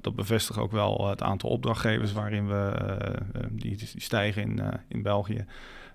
Dat 0.00 0.14
bevestigt 0.14 0.58
ook 0.58 0.72
wel 0.72 1.08
het 1.08 1.22
aantal 1.22 1.50
opdrachtgevers 1.50 2.12
waarin 2.12 2.48
we 2.48 2.72
die, 3.50 3.76
die, 3.76 3.88
stijgen 3.96 4.42
in, 4.42 4.60
in 4.88 5.02
België. 5.02 5.46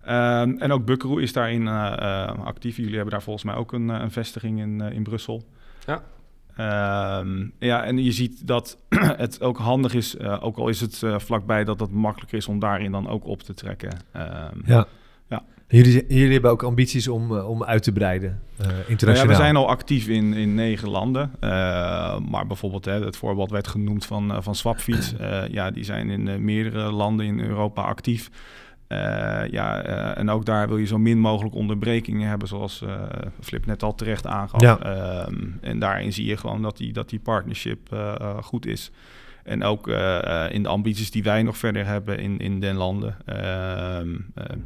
Um, 0.09 0.57
en 0.57 0.71
ook 0.71 0.85
Buckaroo 0.85 1.17
is 1.17 1.33
daarin 1.33 1.61
uh, 1.61 2.27
actief. 2.43 2.77
Jullie 2.77 2.93
hebben 2.93 3.11
daar 3.11 3.21
volgens 3.21 3.45
mij 3.45 3.55
ook 3.55 3.71
een, 3.71 3.89
een 3.89 4.11
vestiging 4.11 4.59
in, 4.59 4.81
in 4.81 5.03
Brussel. 5.03 5.43
Ja. 5.85 6.01
Um, 7.19 7.53
ja, 7.59 7.83
en 7.83 8.03
je 8.03 8.11
ziet 8.11 8.47
dat 8.47 8.77
het 9.23 9.41
ook 9.41 9.57
handig 9.57 9.93
is, 9.93 10.19
ook 10.19 10.57
al 10.57 10.67
is 10.67 10.81
het 10.81 11.03
vlakbij, 11.17 11.63
dat 11.63 11.79
het 11.79 11.91
makkelijker 11.91 12.37
is 12.37 12.47
om 12.47 12.59
daarin 12.59 12.91
dan 12.91 13.09
ook 13.09 13.25
op 13.25 13.41
te 13.41 13.53
trekken. 13.53 13.89
Um, 14.15 14.61
ja. 14.65 14.87
ja. 15.29 15.43
Jullie, 15.67 16.05
jullie 16.07 16.33
hebben 16.33 16.51
ook 16.51 16.63
ambities 16.63 17.07
om, 17.07 17.37
om 17.37 17.63
uit 17.63 17.83
te 17.83 17.91
breiden, 17.91 18.41
internationaal? 18.87 19.31
Ja, 19.31 19.37
we 19.37 19.43
zijn 19.43 19.55
al 19.55 19.67
actief 19.69 20.07
in, 20.07 20.33
in 20.33 20.55
negen 20.55 20.89
landen. 20.89 21.31
maar 22.29 22.47
bijvoorbeeld 22.47 22.85
hè, 22.85 23.05
het 23.05 23.17
voorbeeld 23.17 23.51
werd 23.51 23.67
genoemd 23.67 24.05
van, 24.05 24.43
van 24.43 24.55
Swapfiets. 24.55 25.13
ja, 25.57 25.71
die 25.71 25.83
zijn 25.83 26.09
in 26.09 26.43
meerdere 26.43 26.91
landen 26.91 27.25
in 27.25 27.39
Europa 27.39 27.81
actief. 27.81 28.29
Uh, 28.89 28.97
ja, 29.51 29.87
uh, 29.87 30.17
en 30.17 30.29
ook 30.29 30.45
daar 30.45 30.67
wil 30.67 30.77
je 30.77 30.85
zo 30.85 30.97
min 30.97 31.19
mogelijk 31.19 31.55
onderbrekingen 31.55 32.29
hebben, 32.29 32.47
zoals 32.47 32.81
uh, 32.81 33.01
Flip 33.41 33.65
net 33.65 33.83
al 33.83 33.95
terecht 33.95 34.25
aangaf. 34.27 34.61
Ja. 34.61 35.25
Um, 35.27 35.57
en 35.61 35.79
daarin 35.79 36.13
zie 36.13 36.25
je 36.25 36.37
gewoon 36.37 36.61
dat 36.61 36.77
die, 36.77 36.93
dat 36.93 37.09
die 37.09 37.19
partnership 37.19 37.95
goed 38.41 38.65
is. 38.65 38.91
En 39.43 39.63
ook 39.63 39.87
in 40.49 40.63
de 40.63 40.67
ambities 40.69 41.11
die 41.11 41.23
wij 41.23 41.43
nog 41.43 41.57
verder 41.57 41.85
hebben 41.85 42.19
in, 42.19 42.39
in 42.39 42.59
den 42.59 42.75
landen, 42.75 43.17
ehm, 43.25 44.09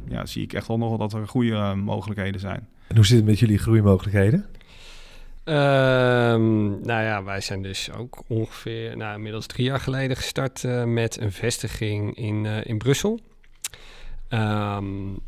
ja, 0.08 0.26
zie 0.26 0.42
ik 0.42 0.52
echt 0.52 0.68
wel 0.68 0.78
nog 0.78 0.98
dat 0.98 1.12
er 1.12 1.28
goede 1.28 1.74
mogelijkheden 1.74 2.40
zijn. 2.40 2.68
En 2.86 2.96
hoe 2.96 3.06
zit 3.06 3.16
het 3.16 3.26
met 3.26 3.38
jullie 3.38 3.58
groeimogelijkheden? 3.58 4.46
Um, 5.44 6.80
nou 6.82 7.02
ja, 7.02 7.24
wij 7.24 7.40
zijn 7.40 7.62
dus 7.62 7.90
ook 7.92 8.22
ongeveer 8.26 8.96
nou, 8.96 9.14
inmiddels 9.14 9.46
drie 9.46 9.66
jaar 9.66 9.80
geleden 9.80 10.16
gestart 10.16 10.64
met 10.86 11.20
een 11.20 11.32
vestiging 11.32 12.16
in, 12.16 12.46
in 12.46 12.78
Brussel. 12.78 13.20
Um, 14.34 15.20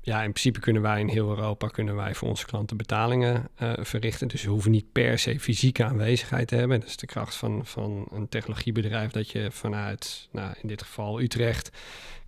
ja, 0.00 0.22
in 0.22 0.30
principe 0.30 0.60
kunnen 0.60 0.82
wij 0.82 1.00
in 1.00 1.08
heel 1.08 1.28
Europa 1.28 1.66
kunnen 1.66 1.96
wij 1.96 2.14
voor 2.14 2.28
onze 2.28 2.46
klanten 2.46 2.76
betalingen 2.76 3.48
uh, 3.62 3.72
verrichten. 3.78 4.28
Dus 4.28 4.42
we 4.42 4.50
hoeven 4.50 4.70
niet 4.70 4.92
per 4.92 5.18
se 5.18 5.40
fysieke 5.40 5.84
aanwezigheid 5.84 6.48
te 6.48 6.54
hebben. 6.54 6.80
Dat 6.80 6.88
is 6.88 6.96
de 6.96 7.06
kracht 7.06 7.34
van, 7.34 7.66
van 7.66 8.08
een 8.10 8.28
technologiebedrijf 8.28 9.10
dat 9.10 9.30
je 9.30 9.50
vanuit, 9.50 10.28
nou, 10.32 10.54
in 10.62 10.68
dit 10.68 10.82
geval 10.82 11.20
Utrecht, 11.20 11.70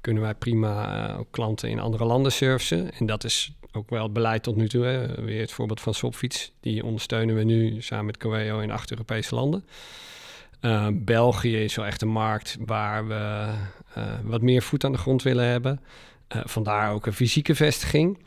kunnen 0.01 0.23
wij 0.23 0.35
prima 0.35 1.17
ook 1.17 1.31
klanten 1.31 1.71
in 1.71 1.81
andere 1.81 2.05
landen 2.05 2.33
servicen. 2.33 2.93
En 2.93 3.07
dat 3.07 3.25
is 3.25 3.53
ook 3.73 3.91
wel 3.91 4.03
het 4.03 4.13
beleid 4.13 4.43
tot 4.43 4.57
nu 4.57 4.69
toe. 4.69 4.85
Hè. 4.85 5.25
Weer 5.25 5.41
het 5.41 5.53
voorbeeld 5.53 5.81
van 5.81 5.95
Swapfiets. 5.95 6.53
Die 6.61 6.85
ondersteunen 6.85 7.35
we 7.35 7.45
nu 7.45 7.83
samen 7.83 8.07
met 8.07 8.17
Coeo 8.17 8.59
in 8.59 8.71
acht 8.71 8.91
Europese 8.91 9.35
landen. 9.35 9.65
Uh, 10.61 10.87
België 10.93 11.65
is 11.65 11.75
wel 11.75 11.87
echt 11.87 12.03
een 12.03 12.09
markt 12.09 12.57
waar 12.67 13.07
we 13.07 13.49
uh, 13.99 14.05
wat 14.23 14.43
meer 14.43 14.63
voet 14.63 14.85
aan 14.85 14.93
de 14.93 14.99
grond 14.99 15.23
willen 15.23 15.45
hebben. 15.45 15.81
Uh, 16.37 16.43
vandaar 16.45 16.93
ook 16.93 17.07
een 17.07 17.13
fysieke 17.13 17.55
vestiging. 17.55 18.19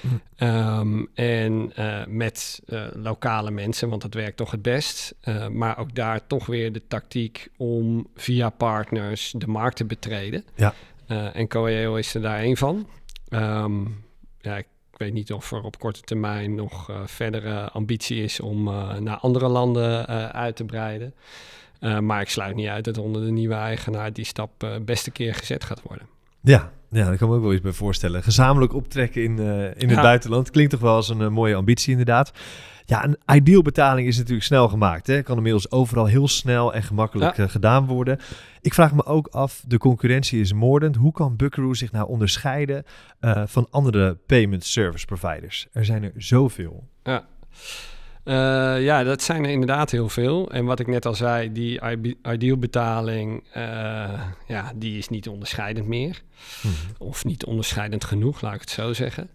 Mm. 0.00 0.48
Um, 0.48 1.08
en 1.14 1.72
met 2.08 2.62
lokale 2.92 3.50
mensen, 3.50 3.88
want 3.88 4.02
dat 4.02 4.14
werkt 4.14 4.36
toch 4.36 4.50
het 4.50 4.62
best. 4.62 5.14
maar 5.50 5.78
ook 5.78 5.94
daar 5.94 6.26
toch 6.26 6.46
weer 6.46 6.72
de 6.72 6.82
tactiek 6.88 7.48
om 7.56 8.06
via 8.14 8.50
partners 8.50 9.34
de 9.36 9.46
markt 9.46 9.76
te 9.76 9.84
betreden. 9.84 10.44
Ja. 10.54 10.74
en 11.32 11.48
Coeo 11.48 11.94
is 11.94 12.14
er 12.14 12.20
daar 12.20 12.38
één 12.38 12.56
van. 12.56 12.88
Um, 13.28 14.04
ja, 14.40 14.56
ik 14.56 14.66
weet 14.96 15.12
niet 15.12 15.32
of 15.32 15.52
er 15.52 15.62
op 15.62 15.78
korte 15.78 16.00
termijn 16.00 16.54
nog 16.54 16.90
verdere 17.04 17.70
ambitie 17.70 18.22
is 18.22 18.40
om 18.40 18.64
naar 18.98 19.16
andere 19.16 19.48
landen 19.48 20.06
uit 20.32 20.56
te 20.56 20.64
breiden. 20.64 21.14
Uh, 21.80 21.98
maar 21.98 22.20
ik 22.20 22.28
sluit 22.28 22.54
niet 22.54 22.68
uit 22.68 22.84
dat 22.84 22.98
onder 22.98 23.24
de 23.24 23.30
nieuwe 23.30 23.54
eigenaar 23.54 24.12
die 24.12 24.24
stap 24.24 24.64
uh, 24.64 24.70
beste 24.84 25.10
keer 25.10 25.34
gezet 25.34 25.64
gaat 25.64 25.82
worden. 25.82 26.06
Ja, 26.40 26.72
ja, 26.90 27.04
daar 27.04 27.16
kan 27.16 27.28
me 27.28 27.34
ook 27.34 27.42
wel 27.42 27.52
iets 27.52 27.62
bij 27.62 27.72
voorstellen. 27.72 28.22
Gezamenlijk 28.22 28.74
optrekken 28.74 29.22
in, 29.22 29.36
uh, 29.36 29.64
in 29.64 29.88
het 29.88 29.90
ja. 29.90 30.02
buitenland 30.02 30.50
klinkt 30.50 30.70
toch 30.70 30.80
wel 30.80 30.94
als 30.94 31.08
een 31.08 31.32
mooie 31.32 31.54
ambitie 31.54 31.90
inderdaad. 31.90 32.32
Ja, 32.84 33.04
een 33.04 33.18
ideal 33.36 33.62
betaling 33.62 34.08
is 34.08 34.16
natuurlijk 34.16 34.44
snel 34.44 34.68
gemaakt. 34.68 35.06
Hè? 35.06 35.22
Kan 35.22 35.36
inmiddels 35.36 35.70
overal 35.70 36.06
heel 36.06 36.28
snel 36.28 36.74
en 36.74 36.82
gemakkelijk 36.82 37.36
ja. 37.36 37.46
gedaan 37.46 37.86
worden. 37.86 38.18
Ik 38.60 38.74
vraag 38.74 38.94
me 38.94 39.04
ook 39.04 39.26
af, 39.26 39.62
de 39.66 39.78
concurrentie 39.78 40.40
is 40.40 40.52
moordend. 40.52 40.96
Hoe 40.96 41.12
kan 41.12 41.36
Buckaroo 41.36 41.74
zich 41.74 41.92
nou 41.92 42.08
onderscheiden 42.08 42.84
van 43.44 43.66
andere 43.70 44.14
payment 44.26 44.64
service 44.64 45.06
providers? 45.06 45.68
Er 45.72 45.84
zijn 45.84 46.02
er 46.02 46.12
zoveel. 46.16 46.88
Ja. 47.02 47.26
Uh, 48.24 48.34
ja, 48.82 49.02
dat 49.04 49.22
zijn 49.22 49.44
er 49.44 49.50
inderdaad 49.50 49.90
heel 49.90 50.08
veel. 50.08 50.50
En 50.50 50.64
wat 50.64 50.80
ik 50.80 50.86
net 50.86 51.06
al 51.06 51.14
zei, 51.14 51.52
die 51.52 51.80
ideal 52.22 52.56
betaling, 52.56 53.44
uh, 53.56 54.22
ja, 54.46 54.72
die 54.74 54.98
is 54.98 55.08
niet 55.08 55.28
onderscheidend 55.28 55.86
meer. 55.86 56.22
Mm 56.62 56.70
-hmm. 56.70 57.06
Of 57.06 57.24
niet 57.24 57.44
onderscheidend 57.44 58.04
genoeg, 58.04 58.40
laat 58.40 58.54
ik 58.54 58.60
het 58.60 58.70
zo 58.70 58.92
zeggen. 58.92 59.30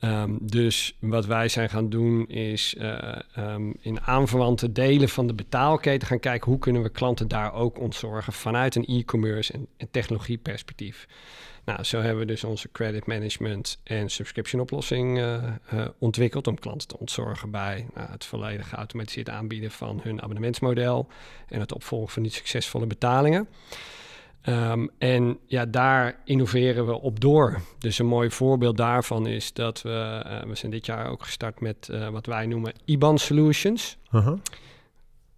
Um, 0.00 0.38
dus 0.40 0.96
wat 1.00 1.26
wij 1.26 1.48
zijn 1.48 1.70
gaan 1.70 1.88
doen 1.88 2.28
is 2.28 2.74
uh, 2.78 3.16
um, 3.38 3.74
in 3.80 4.00
aanverwante 4.00 4.72
delen 4.72 5.08
van 5.08 5.26
de 5.26 5.34
betaalketen 5.34 6.08
gaan 6.08 6.20
kijken 6.20 6.50
hoe 6.50 6.58
kunnen 6.60 6.82
we 6.82 6.88
klanten 6.88 7.28
daar 7.28 7.54
ook 7.54 7.78
ontzorgen 7.78 8.32
vanuit 8.32 8.74
een 8.74 8.84
e-commerce 8.84 9.52
en, 9.52 9.66
en 9.76 9.88
technologieperspectief. 9.90 11.06
Nou, 11.68 11.84
zo 11.84 12.00
hebben 12.00 12.18
we 12.18 12.24
dus 12.24 12.44
onze 12.44 12.70
credit 12.72 13.06
management 13.06 13.78
en 13.84 14.10
subscription 14.10 14.60
oplossing 14.60 15.18
uh, 15.18 15.42
uh, 15.72 15.86
ontwikkeld 15.98 16.46
om 16.46 16.58
klanten 16.58 16.88
te 16.88 16.98
ontzorgen 16.98 17.50
bij 17.50 17.86
nou, 17.94 18.10
het 18.10 18.24
volledig 18.24 18.68
geautomatiseerd 18.68 19.28
aanbieden 19.28 19.70
van 19.70 20.00
hun 20.02 20.22
abonnementsmodel 20.22 21.08
en 21.48 21.60
het 21.60 21.72
opvolgen 21.72 22.12
van 22.12 22.22
niet 22.22 22.32
succesvolle 22.32 22.86
betalingen. 22.86 23.48
Ehm, 24.42 24.86
en 24.98 25.38
ja, 25.46 25.66
daar 25.66 26.20
innoveren 26.24 26.86
we 26.86 27.00
op 27.00 27.20
door. 27.20 27.60
Dus 27.78 27.98
een 27.98 28.06
mooi 28.06 28.30
voorbeeld 28.30 28.76
daarvan 28.76 29.26
is 29.26 29.52
dat 29.52 29.82
we, 29.82 30.22
uh, 30.26 30.42
we 30.42 30.54
zijn 30.54 30.72
dit 30.72 30.86
jaar 30.86 31.10
ook 31.10 31.22
gestart 31.22 31.60
met 31.60 31.90
wat 32.10 32.26
wij 32.26 32.46
noemen 32.46 32.72
IBAN 32.84 33.18
Solutions. 33.18 33.98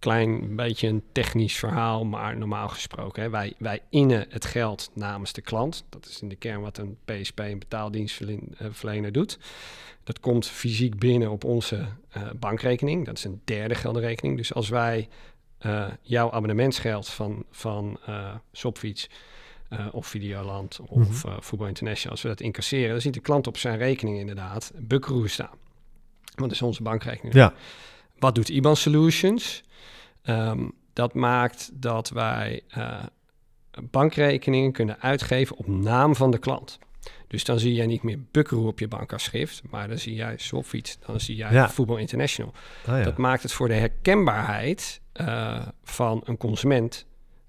Klein 0.00 0.56
beetje 0.56 0.88
een 0.88 1.02
technisch 1.12 1.58
verhaal, 1.58 2.04
maar 2.04 2.36
normaal 2.36 2.68
gesproken. 2.68 3.22
Hè, 3.22 3.30
wij, 3.30 3.54
wij 3.58 3.80
innen 3.90 4.26
het 4.28 4.44
geld 4.44 4.90
namens 4.94 5.32
de 5.32 5.40
klant. 5.40 5.84
Dat 5.88 6.06
is 6.06 6.22
in 6.22 6.28
de 6.28 6.36
kern 6.36 6.60
wat 6.60 6.78
een 6.78 6.96
PSP, 7.04 7.38
een 7.38 7.58
betaaldienstverlener, 7.58 9.12
doet. 9.12 9.38
Dat 10.04 10.20
komt 10.20 10.46
fysiek 10.46 10.98
binnen 10.98 11.30
op 11.30 11.44
onze 11.44 11.86
uh, 12.16 12.22
bankrekening. 12.36 13.06
Dat 13.06 13.18
is 13.18 13.24
een 13.24 13.40
derde 13.44 13.74
geldenrekening. 13.74 14.36
Dus 14.36 14.54
als 14.54 14.68
wij 14.68 15.08
uh, 15.66 15.86
jouw 16.02 16.30
abonnementsgeld 16.30 17.08
van, 17.08 17.44
van 17.50 17.98
uh, 18.08 18.34
Shopfiets 18.52 19.08
uh, 19.70 19.86
of 19.92 20.06
Videoland 20.06 20.80
of 20.86 20.96
mm 20.96 21.32
-hmm. 21.32 21.42
Voetbal 21.42 21.68
International, 21.68 22.12
als 22.12 22.22
we 22.22 22.28
dat 22.28 22.40
incasseren, 22.40 22.90
dan 22.90 23.00
ziet 23.00 23.14
de 23.14 23.20
klant 23.20 23.46
op 23.46 23.56
zijn 23.56 23.78
rekening 23.78 24.18
inderdaad 24.18 24.72
Buckaroo 24.76 25.26
staan. 25.26 25.58
Want 26.24 26.48
dat 26.48 26.50
is 26.50 26.62
onze 26.62 26.82
bankrekening. 26.82 27.34
Ja. 27.34 27.54
Wat 28.20 28.34
doet 28.34 28.48
IBAN 28.48 28.76
Solutions? 28.76 29.62
Um, 30.24 30.72
dat 30.92 31.14
maakt 31.14 31.70
dat 31.74 32.08
wij 32.08 32.62
bankrekeningen 33.90 34.72
kunnen 34.72 35.00
uitgeven 35.00 35.56
op 35.56 35.66
naam 35.66 36.16
van 36.16 36.30
de 36.30 36.38
klant. 36.38 36.78
Dus 37.26 37.44
dan 37.44 37.58
zie 37.58 37.74
jij 37.74 37.86
niet 37.86 38.02
meer 38.02 38.18
Buckaroo 38.30 38.66
op 38.66 38.78
je 38.78 38.88
bankafschrift, 38.88 39.62
maar 39.70 39.88
dan 39.88 39.98
zie 39.98 40.14
jij 40.14 40.34
Swapfiets, 40.36 40.98
dan 41.06 41.20
zie 41.20 41.36
jij 41.36 41.52
Ja. 41.52 41.70
Voetbal 41.70 41.96
International. 41.96 42.52
Ah, 42.86 42.98
ja. 42.98 43.04
Dat 43.04 43.16
maakt 43.16 43.42
het 43.42 43.52
voor 43.52 43.68
de 43.68 43.74
herkenbaarheid 43.74 45.00
eh, 45.12 45.66
van 45.84 46.22
een 46.24 46.36
consument 46.36 47.06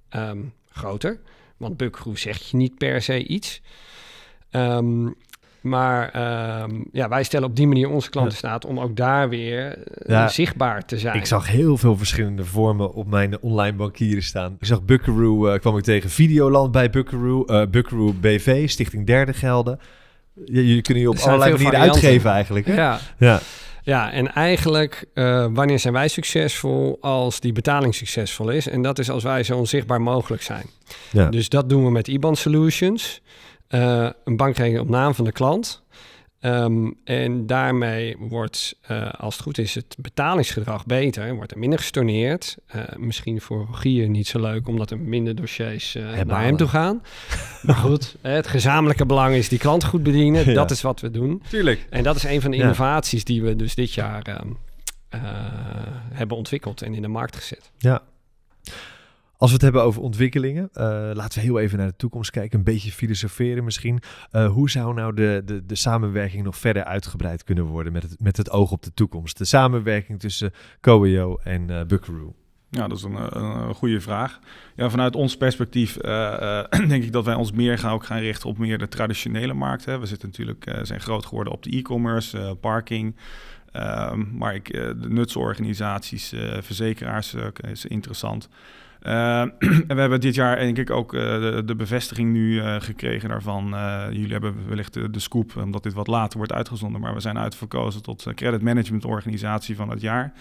ehm, 0.09 0.43
groter. 0.69 1.19
Want 1.57 1.77
Buckaroo 1.77 2.15
zegt 2.15 2.49
je 2.49 2.57
niet 2.57 2.77
per 2.77 3.01
se 3.01 3.27
iets. 3.27 3.61
Ehm, 4.49 5.09
maar 5.61 6.09
ehm, 6.09 6.81
ja, 6.91 7.09
wij 7.09 7.23
stellen 7.23 7.47
op 7.47 7.55
die 7.55 7.67
manier 7.67 7.89
onze 7.89 8.09
klanten 8.09 8.37
staat 8.37 8.65
om 8.65 8.79
ook 8.79 8.95
daar 8.95 9.29
weer 9.29 9.77
eh, 9.77 9.83
Ja. 10.07 10.27
zichtbaar 10.27 10.85
te 10.85 10.97
zijn. 10.99 11.15
Ik 11.15 11.25
zag 11.25 11.47
heel 11.47 11.77
veel 11.77 11.97
verschillende 11.97 12.45
vormen 12.45 12.93
op 12.93 13.07
mijn 13.07 13.41
online 13.41 13.77
bankieren 13.77 14.23
staan. 14.23 14.55
Ik 14.59 14.65
zag 14.65 14.83
Buckaroo, 14.83 15.47
eh, 15.47 15.59
kwam 15.59 15.77
ik 15.77 15.83
tegen 15.83 16.09
Videoland 16.09 16.71
bij 16.71 16.89
Buckaroo, 16.89 17.45
eh 17.45 17.61
Buckaroo 17.69 18.13
BV, 18.13 18.69
Stichting 18.69 19.05
Derde 19.07 19.33
Gelden. 19.33 19.79
Jullie 20.45 20.81
kunnen 20.81 21.03
je 21.03 21.09
op 21.09 21.15
Er 21.15 21.21
allerlei 21.23 21.51
manieren 21.51 21.71
varianten. 21.73 22.01
uitgeven 22.03 22.31
eigenlijk. 22.31 22.65
Hè? 22.65 22.73
Ja, 22.75 22.99
Ja. 23.17 23.39
Ja, 23.83 24.11
en 24.11 24.33
eigenlijk, 24.33 25.05
wanneer 25.53 25.79
zijn 25.79 25.93
wij 25.93 26.07
succesvol 26.07 26.97
als 27.01 27.39
die 27.39 27.51
betaling 27.51 27.95
succesvol 27.95 28.49
is? 28.49 28.67
En 28.67 28.81
dat 28.81 28.99
is 28.99 29.09
als 29.09 29.23
wij 29.23 29.43
zo 29.43 29.57
onzichtbaar 29.57 30.01
mogelijk 30.01 30.41
zijn. 30.43 30.65
Ja. 31.11 31.29
Dus 31.29 31.49
dat 31.49 31.69
doen 31.69 31.83
we 31.83 31.91
met 31.91 32.07
IBAN 32.07 32.35
Solutions. 32.35 33.21
Eh, 33.71 34.09
een 34.23 34.37
bankrekening 34.37 34.83
op 34.83 34.89
naam 34.89 35.13
van 35.15 35.25
de 35.25 35.31
klant. 35.31 35.83
Ehm, 36.39 36.91
en 37.03 37.45
daarmee 37.47 38.15
wordt, 38.19 38.75
eh, 38.81 39.13
als 39.13 39.33
het 39.33 39.43
goed 39.43 39.57
is, 39.57 39.75
het 39.75 39.95
betalingsgedrag 39.99 40.85
beter. 40.85 41.35
Wordt 41.35 41.51
er 41.51 41.57
minder 41.59 41.79
gestorneerd. 41.79 42.57
Eh, 42.67 42.81
misschien 42.97 43.41
voor 43.41 43.65
Rogier 43.65 44.09
niet 44.09 44.27
zo 44.27 44.39
leuk, 44.39 44.67
omdat 44.67 44.91
er 44.91 44.99
minder 44.99 45.35
dossiers 45.35 45.95
eh, 45.95 46.21
naar 46.21 46.43
hem 46.43 46.57
toe 46.57 46.67
gaan. 46.67 47.01
Maar 47.61 47.75
goed, 47.75 48.15
het 48.21 48.47
gezamenlijke 48.47 49.05
belang 49.05 49.35
is 49.35 49.49
die 49.49 49.59
klant 49.59 49.83
goed 49.83 50.03
bedienen. 50.03 50.45
Ja. 50.49 50.53
Dat 50.53 50.71
is 50.71 50.81
wat 50.81 50.99
we 50.99 51.11
doen. 51.11 51.41
Tuurlijk. 51.49 51.85
En 51.89 52.03
dat 52.03 52.15
is 52.15 52.23
een 52.23 52.41
van 52.41 52.51
de 52.51 52.57
Ja. 52.57 52.63
innovaties 52.63 53.23
die 53.23 53.41
we 53.41 53.55
dus 53.55 53.75
dit 53.75 53.93
jaar 53.93 54.21
ehm, 54.21 54.47
eh, 55.09 55.19
hebben 56.13 56.37
ontwikkeld 56.37 56.81
en 56.81 56.93
in 56.93 57.01
de 57.01 57.07
markt 57.07 57.35
gezet. 57.35 57.71
Ja. 57.77 58.01
Als 59.41 59.49
we 59.49 59.55
het 59.55 59.65
hebben 59.65 59.83
over 59.83 60.01
ontwikkelingen, 60.01 60.69
eh, 60.73 60.83
laten 61.13 61.39
we 61.39 61.45
heel 61.45 61.59
even 61.59 61.77
naar 61.77 61.87
de 61.87 61.95
toekomst 61.95 62.31
kijken. 62.31 62.57
Een 62.57 62.63
beetje 62.63 62.91
filosoferen 62.91 63.63
misschien. 63.63 63.99
Eh, 64.31 64.51
hoe 64.51 64.69
zou 64.69 64.93
nou 64.93 65.13
de, 65.13 65.41
de, 65.45 65.65
de 65.65 65.75
samenwerking 65.75 66.43
nog 66.43 66.57
verder 66.57 66.83
uitgebreid 66.83 67.43
kunnen 67.43 67.63
worden 67.63 67.93
met 67.93 68.03
het, 68.03 68.19
met 68.19 68.37
het 68.37 68.51
oog 68.51 68.71
op 68.71 68.83
de 68.83 68.93
toekomst? 68.93 69.37
De 69.37 69.45
samenwerking 69.45 70.19
tussen 70.19 70.53
Coeo 70.81 71.37
en 71.43 71.69
eh 71.69 71.85
Buckaroo. 71.85 72.35
Ja, 72.69 72.87
dat 72.87 72.97
is 72.97 73.03
een, 73.03 73.41
een, 73.41 73.73
goede 73.73 74.01
vraag. 74.01 74.39
Ja, 74.75 74.89
vanuit 74.89 75.15
ons 75.15 75.37
perspectief 75.37 75.97
denk 76.93 77.03
ik 77.03 77.11
dat 77.11 77.25
wij 77.25 77.35
ons 77.35 77.51
meer 77.51 77.77
gaan, 77.77 77.93
ook 77.93 78.05
gaan 78.05 78.19
richten 78.19 78.49
op 78.49 78.57
meer 78.57 78.77
de 78.77 78.87
traditionele 78.87 79.53
markt. 79.53 79.85
Hè. 79.85 79.99
We 79.99 80.05
zitten 80.05 80.27
natuurlijk, 80.27 80.79
zijn 80.81 81.01
groot 81.01 81.25
geworden 81.25 81.53
op 81.53 81.63
de 81.63 81.77
e-commerce, 81.77 82.37
eh, 82.37 82.51
parking. 82.59 83.15
Ehm, 83.71 84.37
maar 84.37 84.55
ik, 84.55 84.73
de 84.73 85.09
nutsorganisaties, 85.09 86.33
verzekeraars 86.61 87.35
is 87.61 87.85
interessant. 87.85 88.49
Eh, 89.01 89.41
en 89.87 89.95
we 89.95 89.99
hebben 89.99 90.21
dit 90.21 90.35
jaar 90.35 90.55
denk 90.55 90.77
ik 90.77 90.89
ook 90.89 91.13
eh, 91.13 91.21
de, 91.21 91.61
de 91.65 91.75
bevestiging 91.75 92.31
nu 92.31 92.59
eh, 92.59 92.75
gekregen 92.79 93.29
daarvan. 93.29 93.75
Jullie 94.11 94.31
hebben 94.31 94.55
wellicht 94.67 94.93
de, 94.93 95.09
de 95.09 95.19
scoop, 95.19 95.55
omdat 95.55 95.83
dit 95.83 95.93
wat 95.93 96.07
later 96.07 96.37
wordt 96.37 96.53
uitgezonden. 96.53 97.01
Maar 97.01 97.13
we 97.13 97.19
zijn 97.19 97.37
uitverkozen 97.37 98.01
tot 98.01 98.27
credit 98.35 98.61
management 98.61 99.05
organisatie 99.05 99.75
van 99.75 99.89
het 99.89 100.01
jaar 100.01 100.33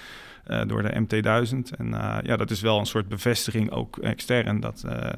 eh, 0.45 0.61
door 0.67 0.83
de 0.83 1.01
MT1000. 1.01 1.77
En 1.79 1.95
eh, 1.95 2.17
ja, 2.23 2.37
dat 2.37 2.51
is 2.51 2.61
wel 2.61 2.79
een 2.79 2.87
soort 2.87 3.09
bevestiging, 3.09 3.71
ook 3.71 3.99
extern, 3.99 4.61
dat 4.61 4.85
eh, 4.89 5.11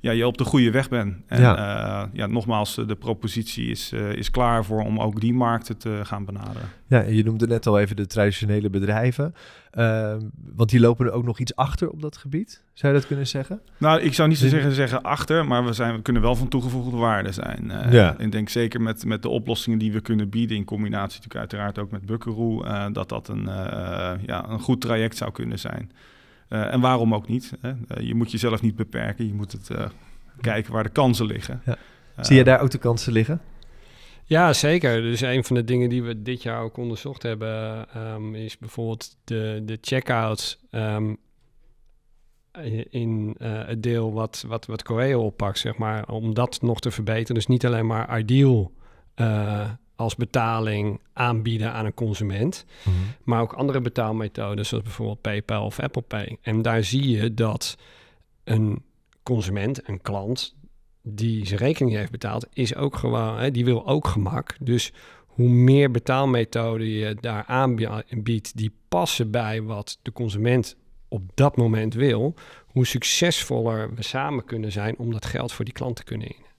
ja, 0.00 0.10
je 0.10 0.26
op 0.26 0.38
de 0.38 0.44
goede 0.44 0.70
weg 0.70 0.88
bent. 0.88 1.16
En 1.26 1.40
Ja. 1.40 2.08
ja, 2.12 2.26
nogmaals, 2.26 2.74
de 2.74 2.96
propositie 2.96 3.70
is, 3.70 3.92
is 3.92 4.30
klaar 4.30 4.64
voor 4.64 4.82
om 4.82 5.00
ook 5.00 5.20
die 5.20 5.34
markten 5.34 5.76
te 5.76 6.00
gaan 6.02 6.24
benaderen. 6.24 6.68
Ja, 6.86 7.02
en 7.02 7.14
je 7.14 7.24
noemde 7.24 7.46
net 7.46 7.66
al 7.66 7.78
even 7.78 7.96
de 7.96 8.06
traditionele 8.06 8.70
bedrijven. 8.70 9.34
Eh, 9.70 10.14
want 10.54 10.70
die 10.70 10.80
lopen 10.80 11.06
er 11.06 11.12
ook 11.12 11.24
nog 11.24 11.38
iets 11.38 11.56
achter 11.56 11.90
op 11.90 12.02
dat 12.02 12.16
gebied. 12.16 12.62
Zou 12.72 12.92
je 12.92 12.98
dat 12.98 13.08
kunnen 13.08 13.26
zeggen? 13.26 13.60
Nou, 13.78 14.00
ik 14.00 14.14
zou 14.14 14.28
niet 14.28 14.38
zo 14.38 14.48
zeggen, 14.48 14.72
zeggen 14.72 15.02
achter, 15.02 15.46
maar 15.46 15.64
we, 15.64 15.72
zijn, 15.72 15.94
we 15.94 16.02
kunnen 16.02 16.22
wel 16.22 16.36
van 16.36 16.48
toegevoegde 16.48 16.96
waarde 16.96 17.32
zijn. 17.32 17.70
Eh, 17.70 17.92
Ja. 17.92 18.18
Ik 18.18 18.32
denk 18.32 18.48
zeker 18.48 18.80
met, 18.80 19.04
met 19.04 19.22
de 19.22 19.28
oplossingen 19.28 19.78
die 19.78 19.92
we 19.92 20.00
kunnen 20.00 20.28
bieden, 20.28 20.56
in 20.56 20.64
combinatie 20.64 21.20
natuurlijk 21.20 21.36
uiteraard 21.36 21.78
ook 21.78 21.90
met 21.90 22.06
Buckaroo, 22.06 22.62
dat 22.92 23.08
dat 23.08 23.28
een, 23.28 23.44
ja, 24.26 24.48
een 24.48 24.60
goed 24.60 24.69
traject 24.78 25.16
zou 25.16 25.32
kunnen 25.32 25.58
zijn. 25.58 25.92
Eh, 26.48 26.72
en 26.72 26.80
waarom 26.80 27.14
ook 27.14 27.28
niet? 27.28 27.52
Hè? 27.60 27.72
Eh, 27.88 28.06
je 28.06 28.14
moet 28.14 28.30
jezelf 28.30 28.62
niet 28.62 28.76
beperken, 28.76 29.26
je 29.26 29.34
moet 29.34 29.52
het 29.52 29.70
eh, 29.70 29.88
kijken 30.40 30.72
waar 30.72 30.82
de 30.82 30.88
kansen 30.88 31.26
liggen. 31.26 31.62
Ja. 31.66 31.76
Zie 32.20 32.36
je 32.36 32.44
daar 32.44 32.60
ook 32.60 32.70
de 32.70 32.78
kansen 32.78 33.12
liggen? 33.12 33.40
Ja, 34.24 34.52
zeker. 34.52 35.02
Dus 35.02 35.20
een 35.20 35.44
van 35.44 35.56
de 35.56 35.64
dingen 35.64 35.88
die 35.88 36.02
we 36.02 36.22
dit 36.22 36.42
jaar 36.42 36.62
ook 36.62 36.76
onderzocht 36.76 37.22
hebben, 37.22 37.86
ehm, 37.94 38.34
is 38.34 38.58
bijvoorbeeld 38.58 39.16
de, 39.24 39.62
de 39.64 39.78
checkout 39.80 40.58
ehm, 40.70 41.12
in 42.90 43.34
eh, 43.38 43.66
het 43.66 43.82
deel 43.82 44.12
wat, 44.12 44.44
wat, 44.46 44.66
wat 44.66 44.82
Coreo 44.82 45.20
oppakt, 45.20 45.58
zeg 45.58 45.76
maar, 45.76 46.08
om 46.08 46.34
dat 46.34 46.62
nog 46.62 46.80
te 46.80 46.90
verbeteren. 46.90 47.34
Dus 47.34 47.46
niet 47.46 47.66
alleen 47.66 47.86
maar 47.86 48.18
ideal 48.18 48.72
eh, 49.14 49.70
als 50.00 50.16
betaling 50.16 51.00
aanbieden 51.12 51.72
aan 51.72 51.84
een 51.84 51.94
consument, 51.94 52.64
maar 53.24 53.40
ook 53.40 53.52
andere 53.52 53.80
betaalmethoden, 53.80 54.66
zoals 54.66 54.84
bijvoorbeeld 54.84 55.20
PayPal 55.20 55.64
of 55.64 55.80
Apple 55.80 56.02
Pay. 56.02 56.36
En 56.42 56.62
daar 56.62 56.84
zie 56.84 57.08
je 57.08 57.34
dat 57.34 57.76
een 58.44 58.82
consument, 59.22 59.88
een 59.88 60.00
klant, 60.00 60.56
die 61.02 61.46
zijn 61.46 61.58
rekening 61.58 61.96
heeft 61.96 62.10
betaald, 62.10 62.46
is 62.52 62.74
ook 62.74 62.96
gewoon, 62.96 63.38
hè, 63.38 63.50
die 63.50 63.64
wil 63.64 63.86
ook 63.86 64.06
gemak. 64.06 64.56
Dus 64.60 64.92
hoe 65.26 65.48
meer 65.48 65.90
betaalmethoden 65.90 66.86
je 66.86 67.14
daar 67.20 67.44
aanbiedt 67.44 68.56
die 68.56 68.72
passen 68.88 69.30
bij 69.30 69.62
wat 69.62 69.98
de 70.02 70.12
consument 70.12 70.76
op 71.08 71.22
dat 71.34 71.56
moment 71.56 71.94
wil, 71.94 72.34
hoe 72.66 72.86
succesvoller 72.86 73.94
we 73.94 74.02
samen 74.02 74.44
kunnen 74.44 74.72
zijn 74.72 74.98
om 74.98 75.12
dat 75.12 75.26
geld 75.26 75.52
voor 75.52 75.64
die 75.64 75.74
klant 75.74 75.96
te 75.96 76.04
kunnen 76.04 76.28
innen. 76.28 76.49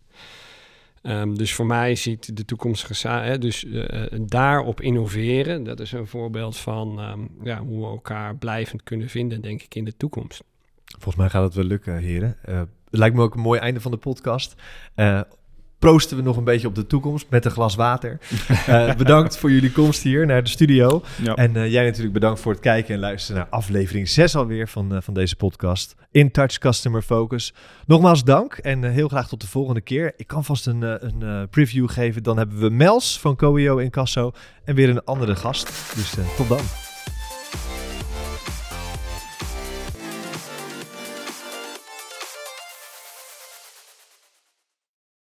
Ehm, 1.01 1.33
dus 1.33 1.53
voor 1.53 1.65
mij 1.65 1.95
ziet 1.95 2.37
de 2.37 2.45
toekomstige 2.45 2.93
za- 2.93 3.23
hè, 3.23 3.37
dus 3.37 3.65
eh, 3.65 4.03
daarop 4.25 4.81
innoveren, 4.81 5.63
dat 5.63 5.79
is 5.79 5.91
een 5.91 6.07
voorbeeld 6.07 6.57
van 6.57 6.99
ehm, 6.99 7.19
ja, 7.43 7.59
hoe 7.59 7.79
we 7.79 7.85
elkaar 7.85 8.35
blijvend 8.35 8.83
kunnen 8.83 9.09
vinden, 9.09 9.41
denk 9.41 9.61
ik, 9.61 9.75
in 9.75 9.83
de 9.85 9.97
toekomst. 9.97 10.43
Volgens 10.85 11.15
mij 11.15 11.29
gaat 11.29 11.43
het 11.43 11.53
wel 11.53 11.63
lukken, 11.65 11.97
heren. 11.97 12.37
Eh, 12.41 12.59
het 12.59 12.99
lijkt 12.99 13.15
me 13.15 13.21
ook 13.21 13.35
een 13.35 13.41
mooi 13.41 13.59
einde 13.59 13.81
van 13.81 13.91
de 13.91 13.97
podcast. 13.97 14.55
Proosten 15.81 16.17
we 16.17 16.23
nog 16.23 16.37
een 16.37 16.43
beetje 16.43 16.67
op 16.67 16.75
de 16.75 16.87
toekomst 16.87 17.25
met 17.29 17.45
een 17.45 17.51
glas 17.51 17.75
water. 17.75 18.19
Eh, 18.67 18.95
bedankt 18.95 19.37
voor 19.37 19.51
jullie 19.51 19.71
komst 19.71 20.03
hier 20.03 20.25
naar 20.25 20.43
de 20.43 20.49
studio. 20.49 21.03
Ja. 21.23 21.35
En 21.35 21.55
eh, 21.55 21.71
jij 21.71 21.83
natuurlijk 21.83 22.13
bedankt 22.13 22.39
voor 22.39 22.51
het 22.51 22.61
kijken 22.61 22.93
en 22.93 22.99
luisteren 22.99 23.41
naar 23.41 23.49
aflevering 23.49 24.09
6 24.09 24.35
alweer 24.35 24.67
van, 24.67 24.95
eh, 24.95 25.01
van 25.01 25.13
deze 25.13 25.35
podcast. 25.35 25.95
In 26.11 26.31
Touch 26.31 26.57
Customer 26.57 27.01
Focus. 27.01 27.53
Nogmaals 27.85 28.23
dank 28.23 28.53
en 28.53 28.83
heel 28.83 29.07
graag 29.07 29.27
tot 29.27 29.41
de 29.41 29.47
volgende 29.47 29.81
keer. 29.81 30.13
Ik 30.15 30.27
kan 30.27 30.45
vast 30.45 30.67
een, 30.67 30.81
een 30.81 31.49
preview 31.49 31.89
geven. 31.89 32.23
Dan 32.23 32.37
hebben 32.37 32.59
we 32.59 32.69
Mels 32.69 33.19
van 33.19 33.35
Coeo 33.35 33.77
in 33.77 33.89
Casso 33.89 34.31
en 34.63 34.75
weer 34.75 34.89
een 34.89 35.03
andere 35.03 35.35
gast. 35.35 35.95
Dus 35.95 36.15
tot 36.37 36.49
dan. 36.49 36.90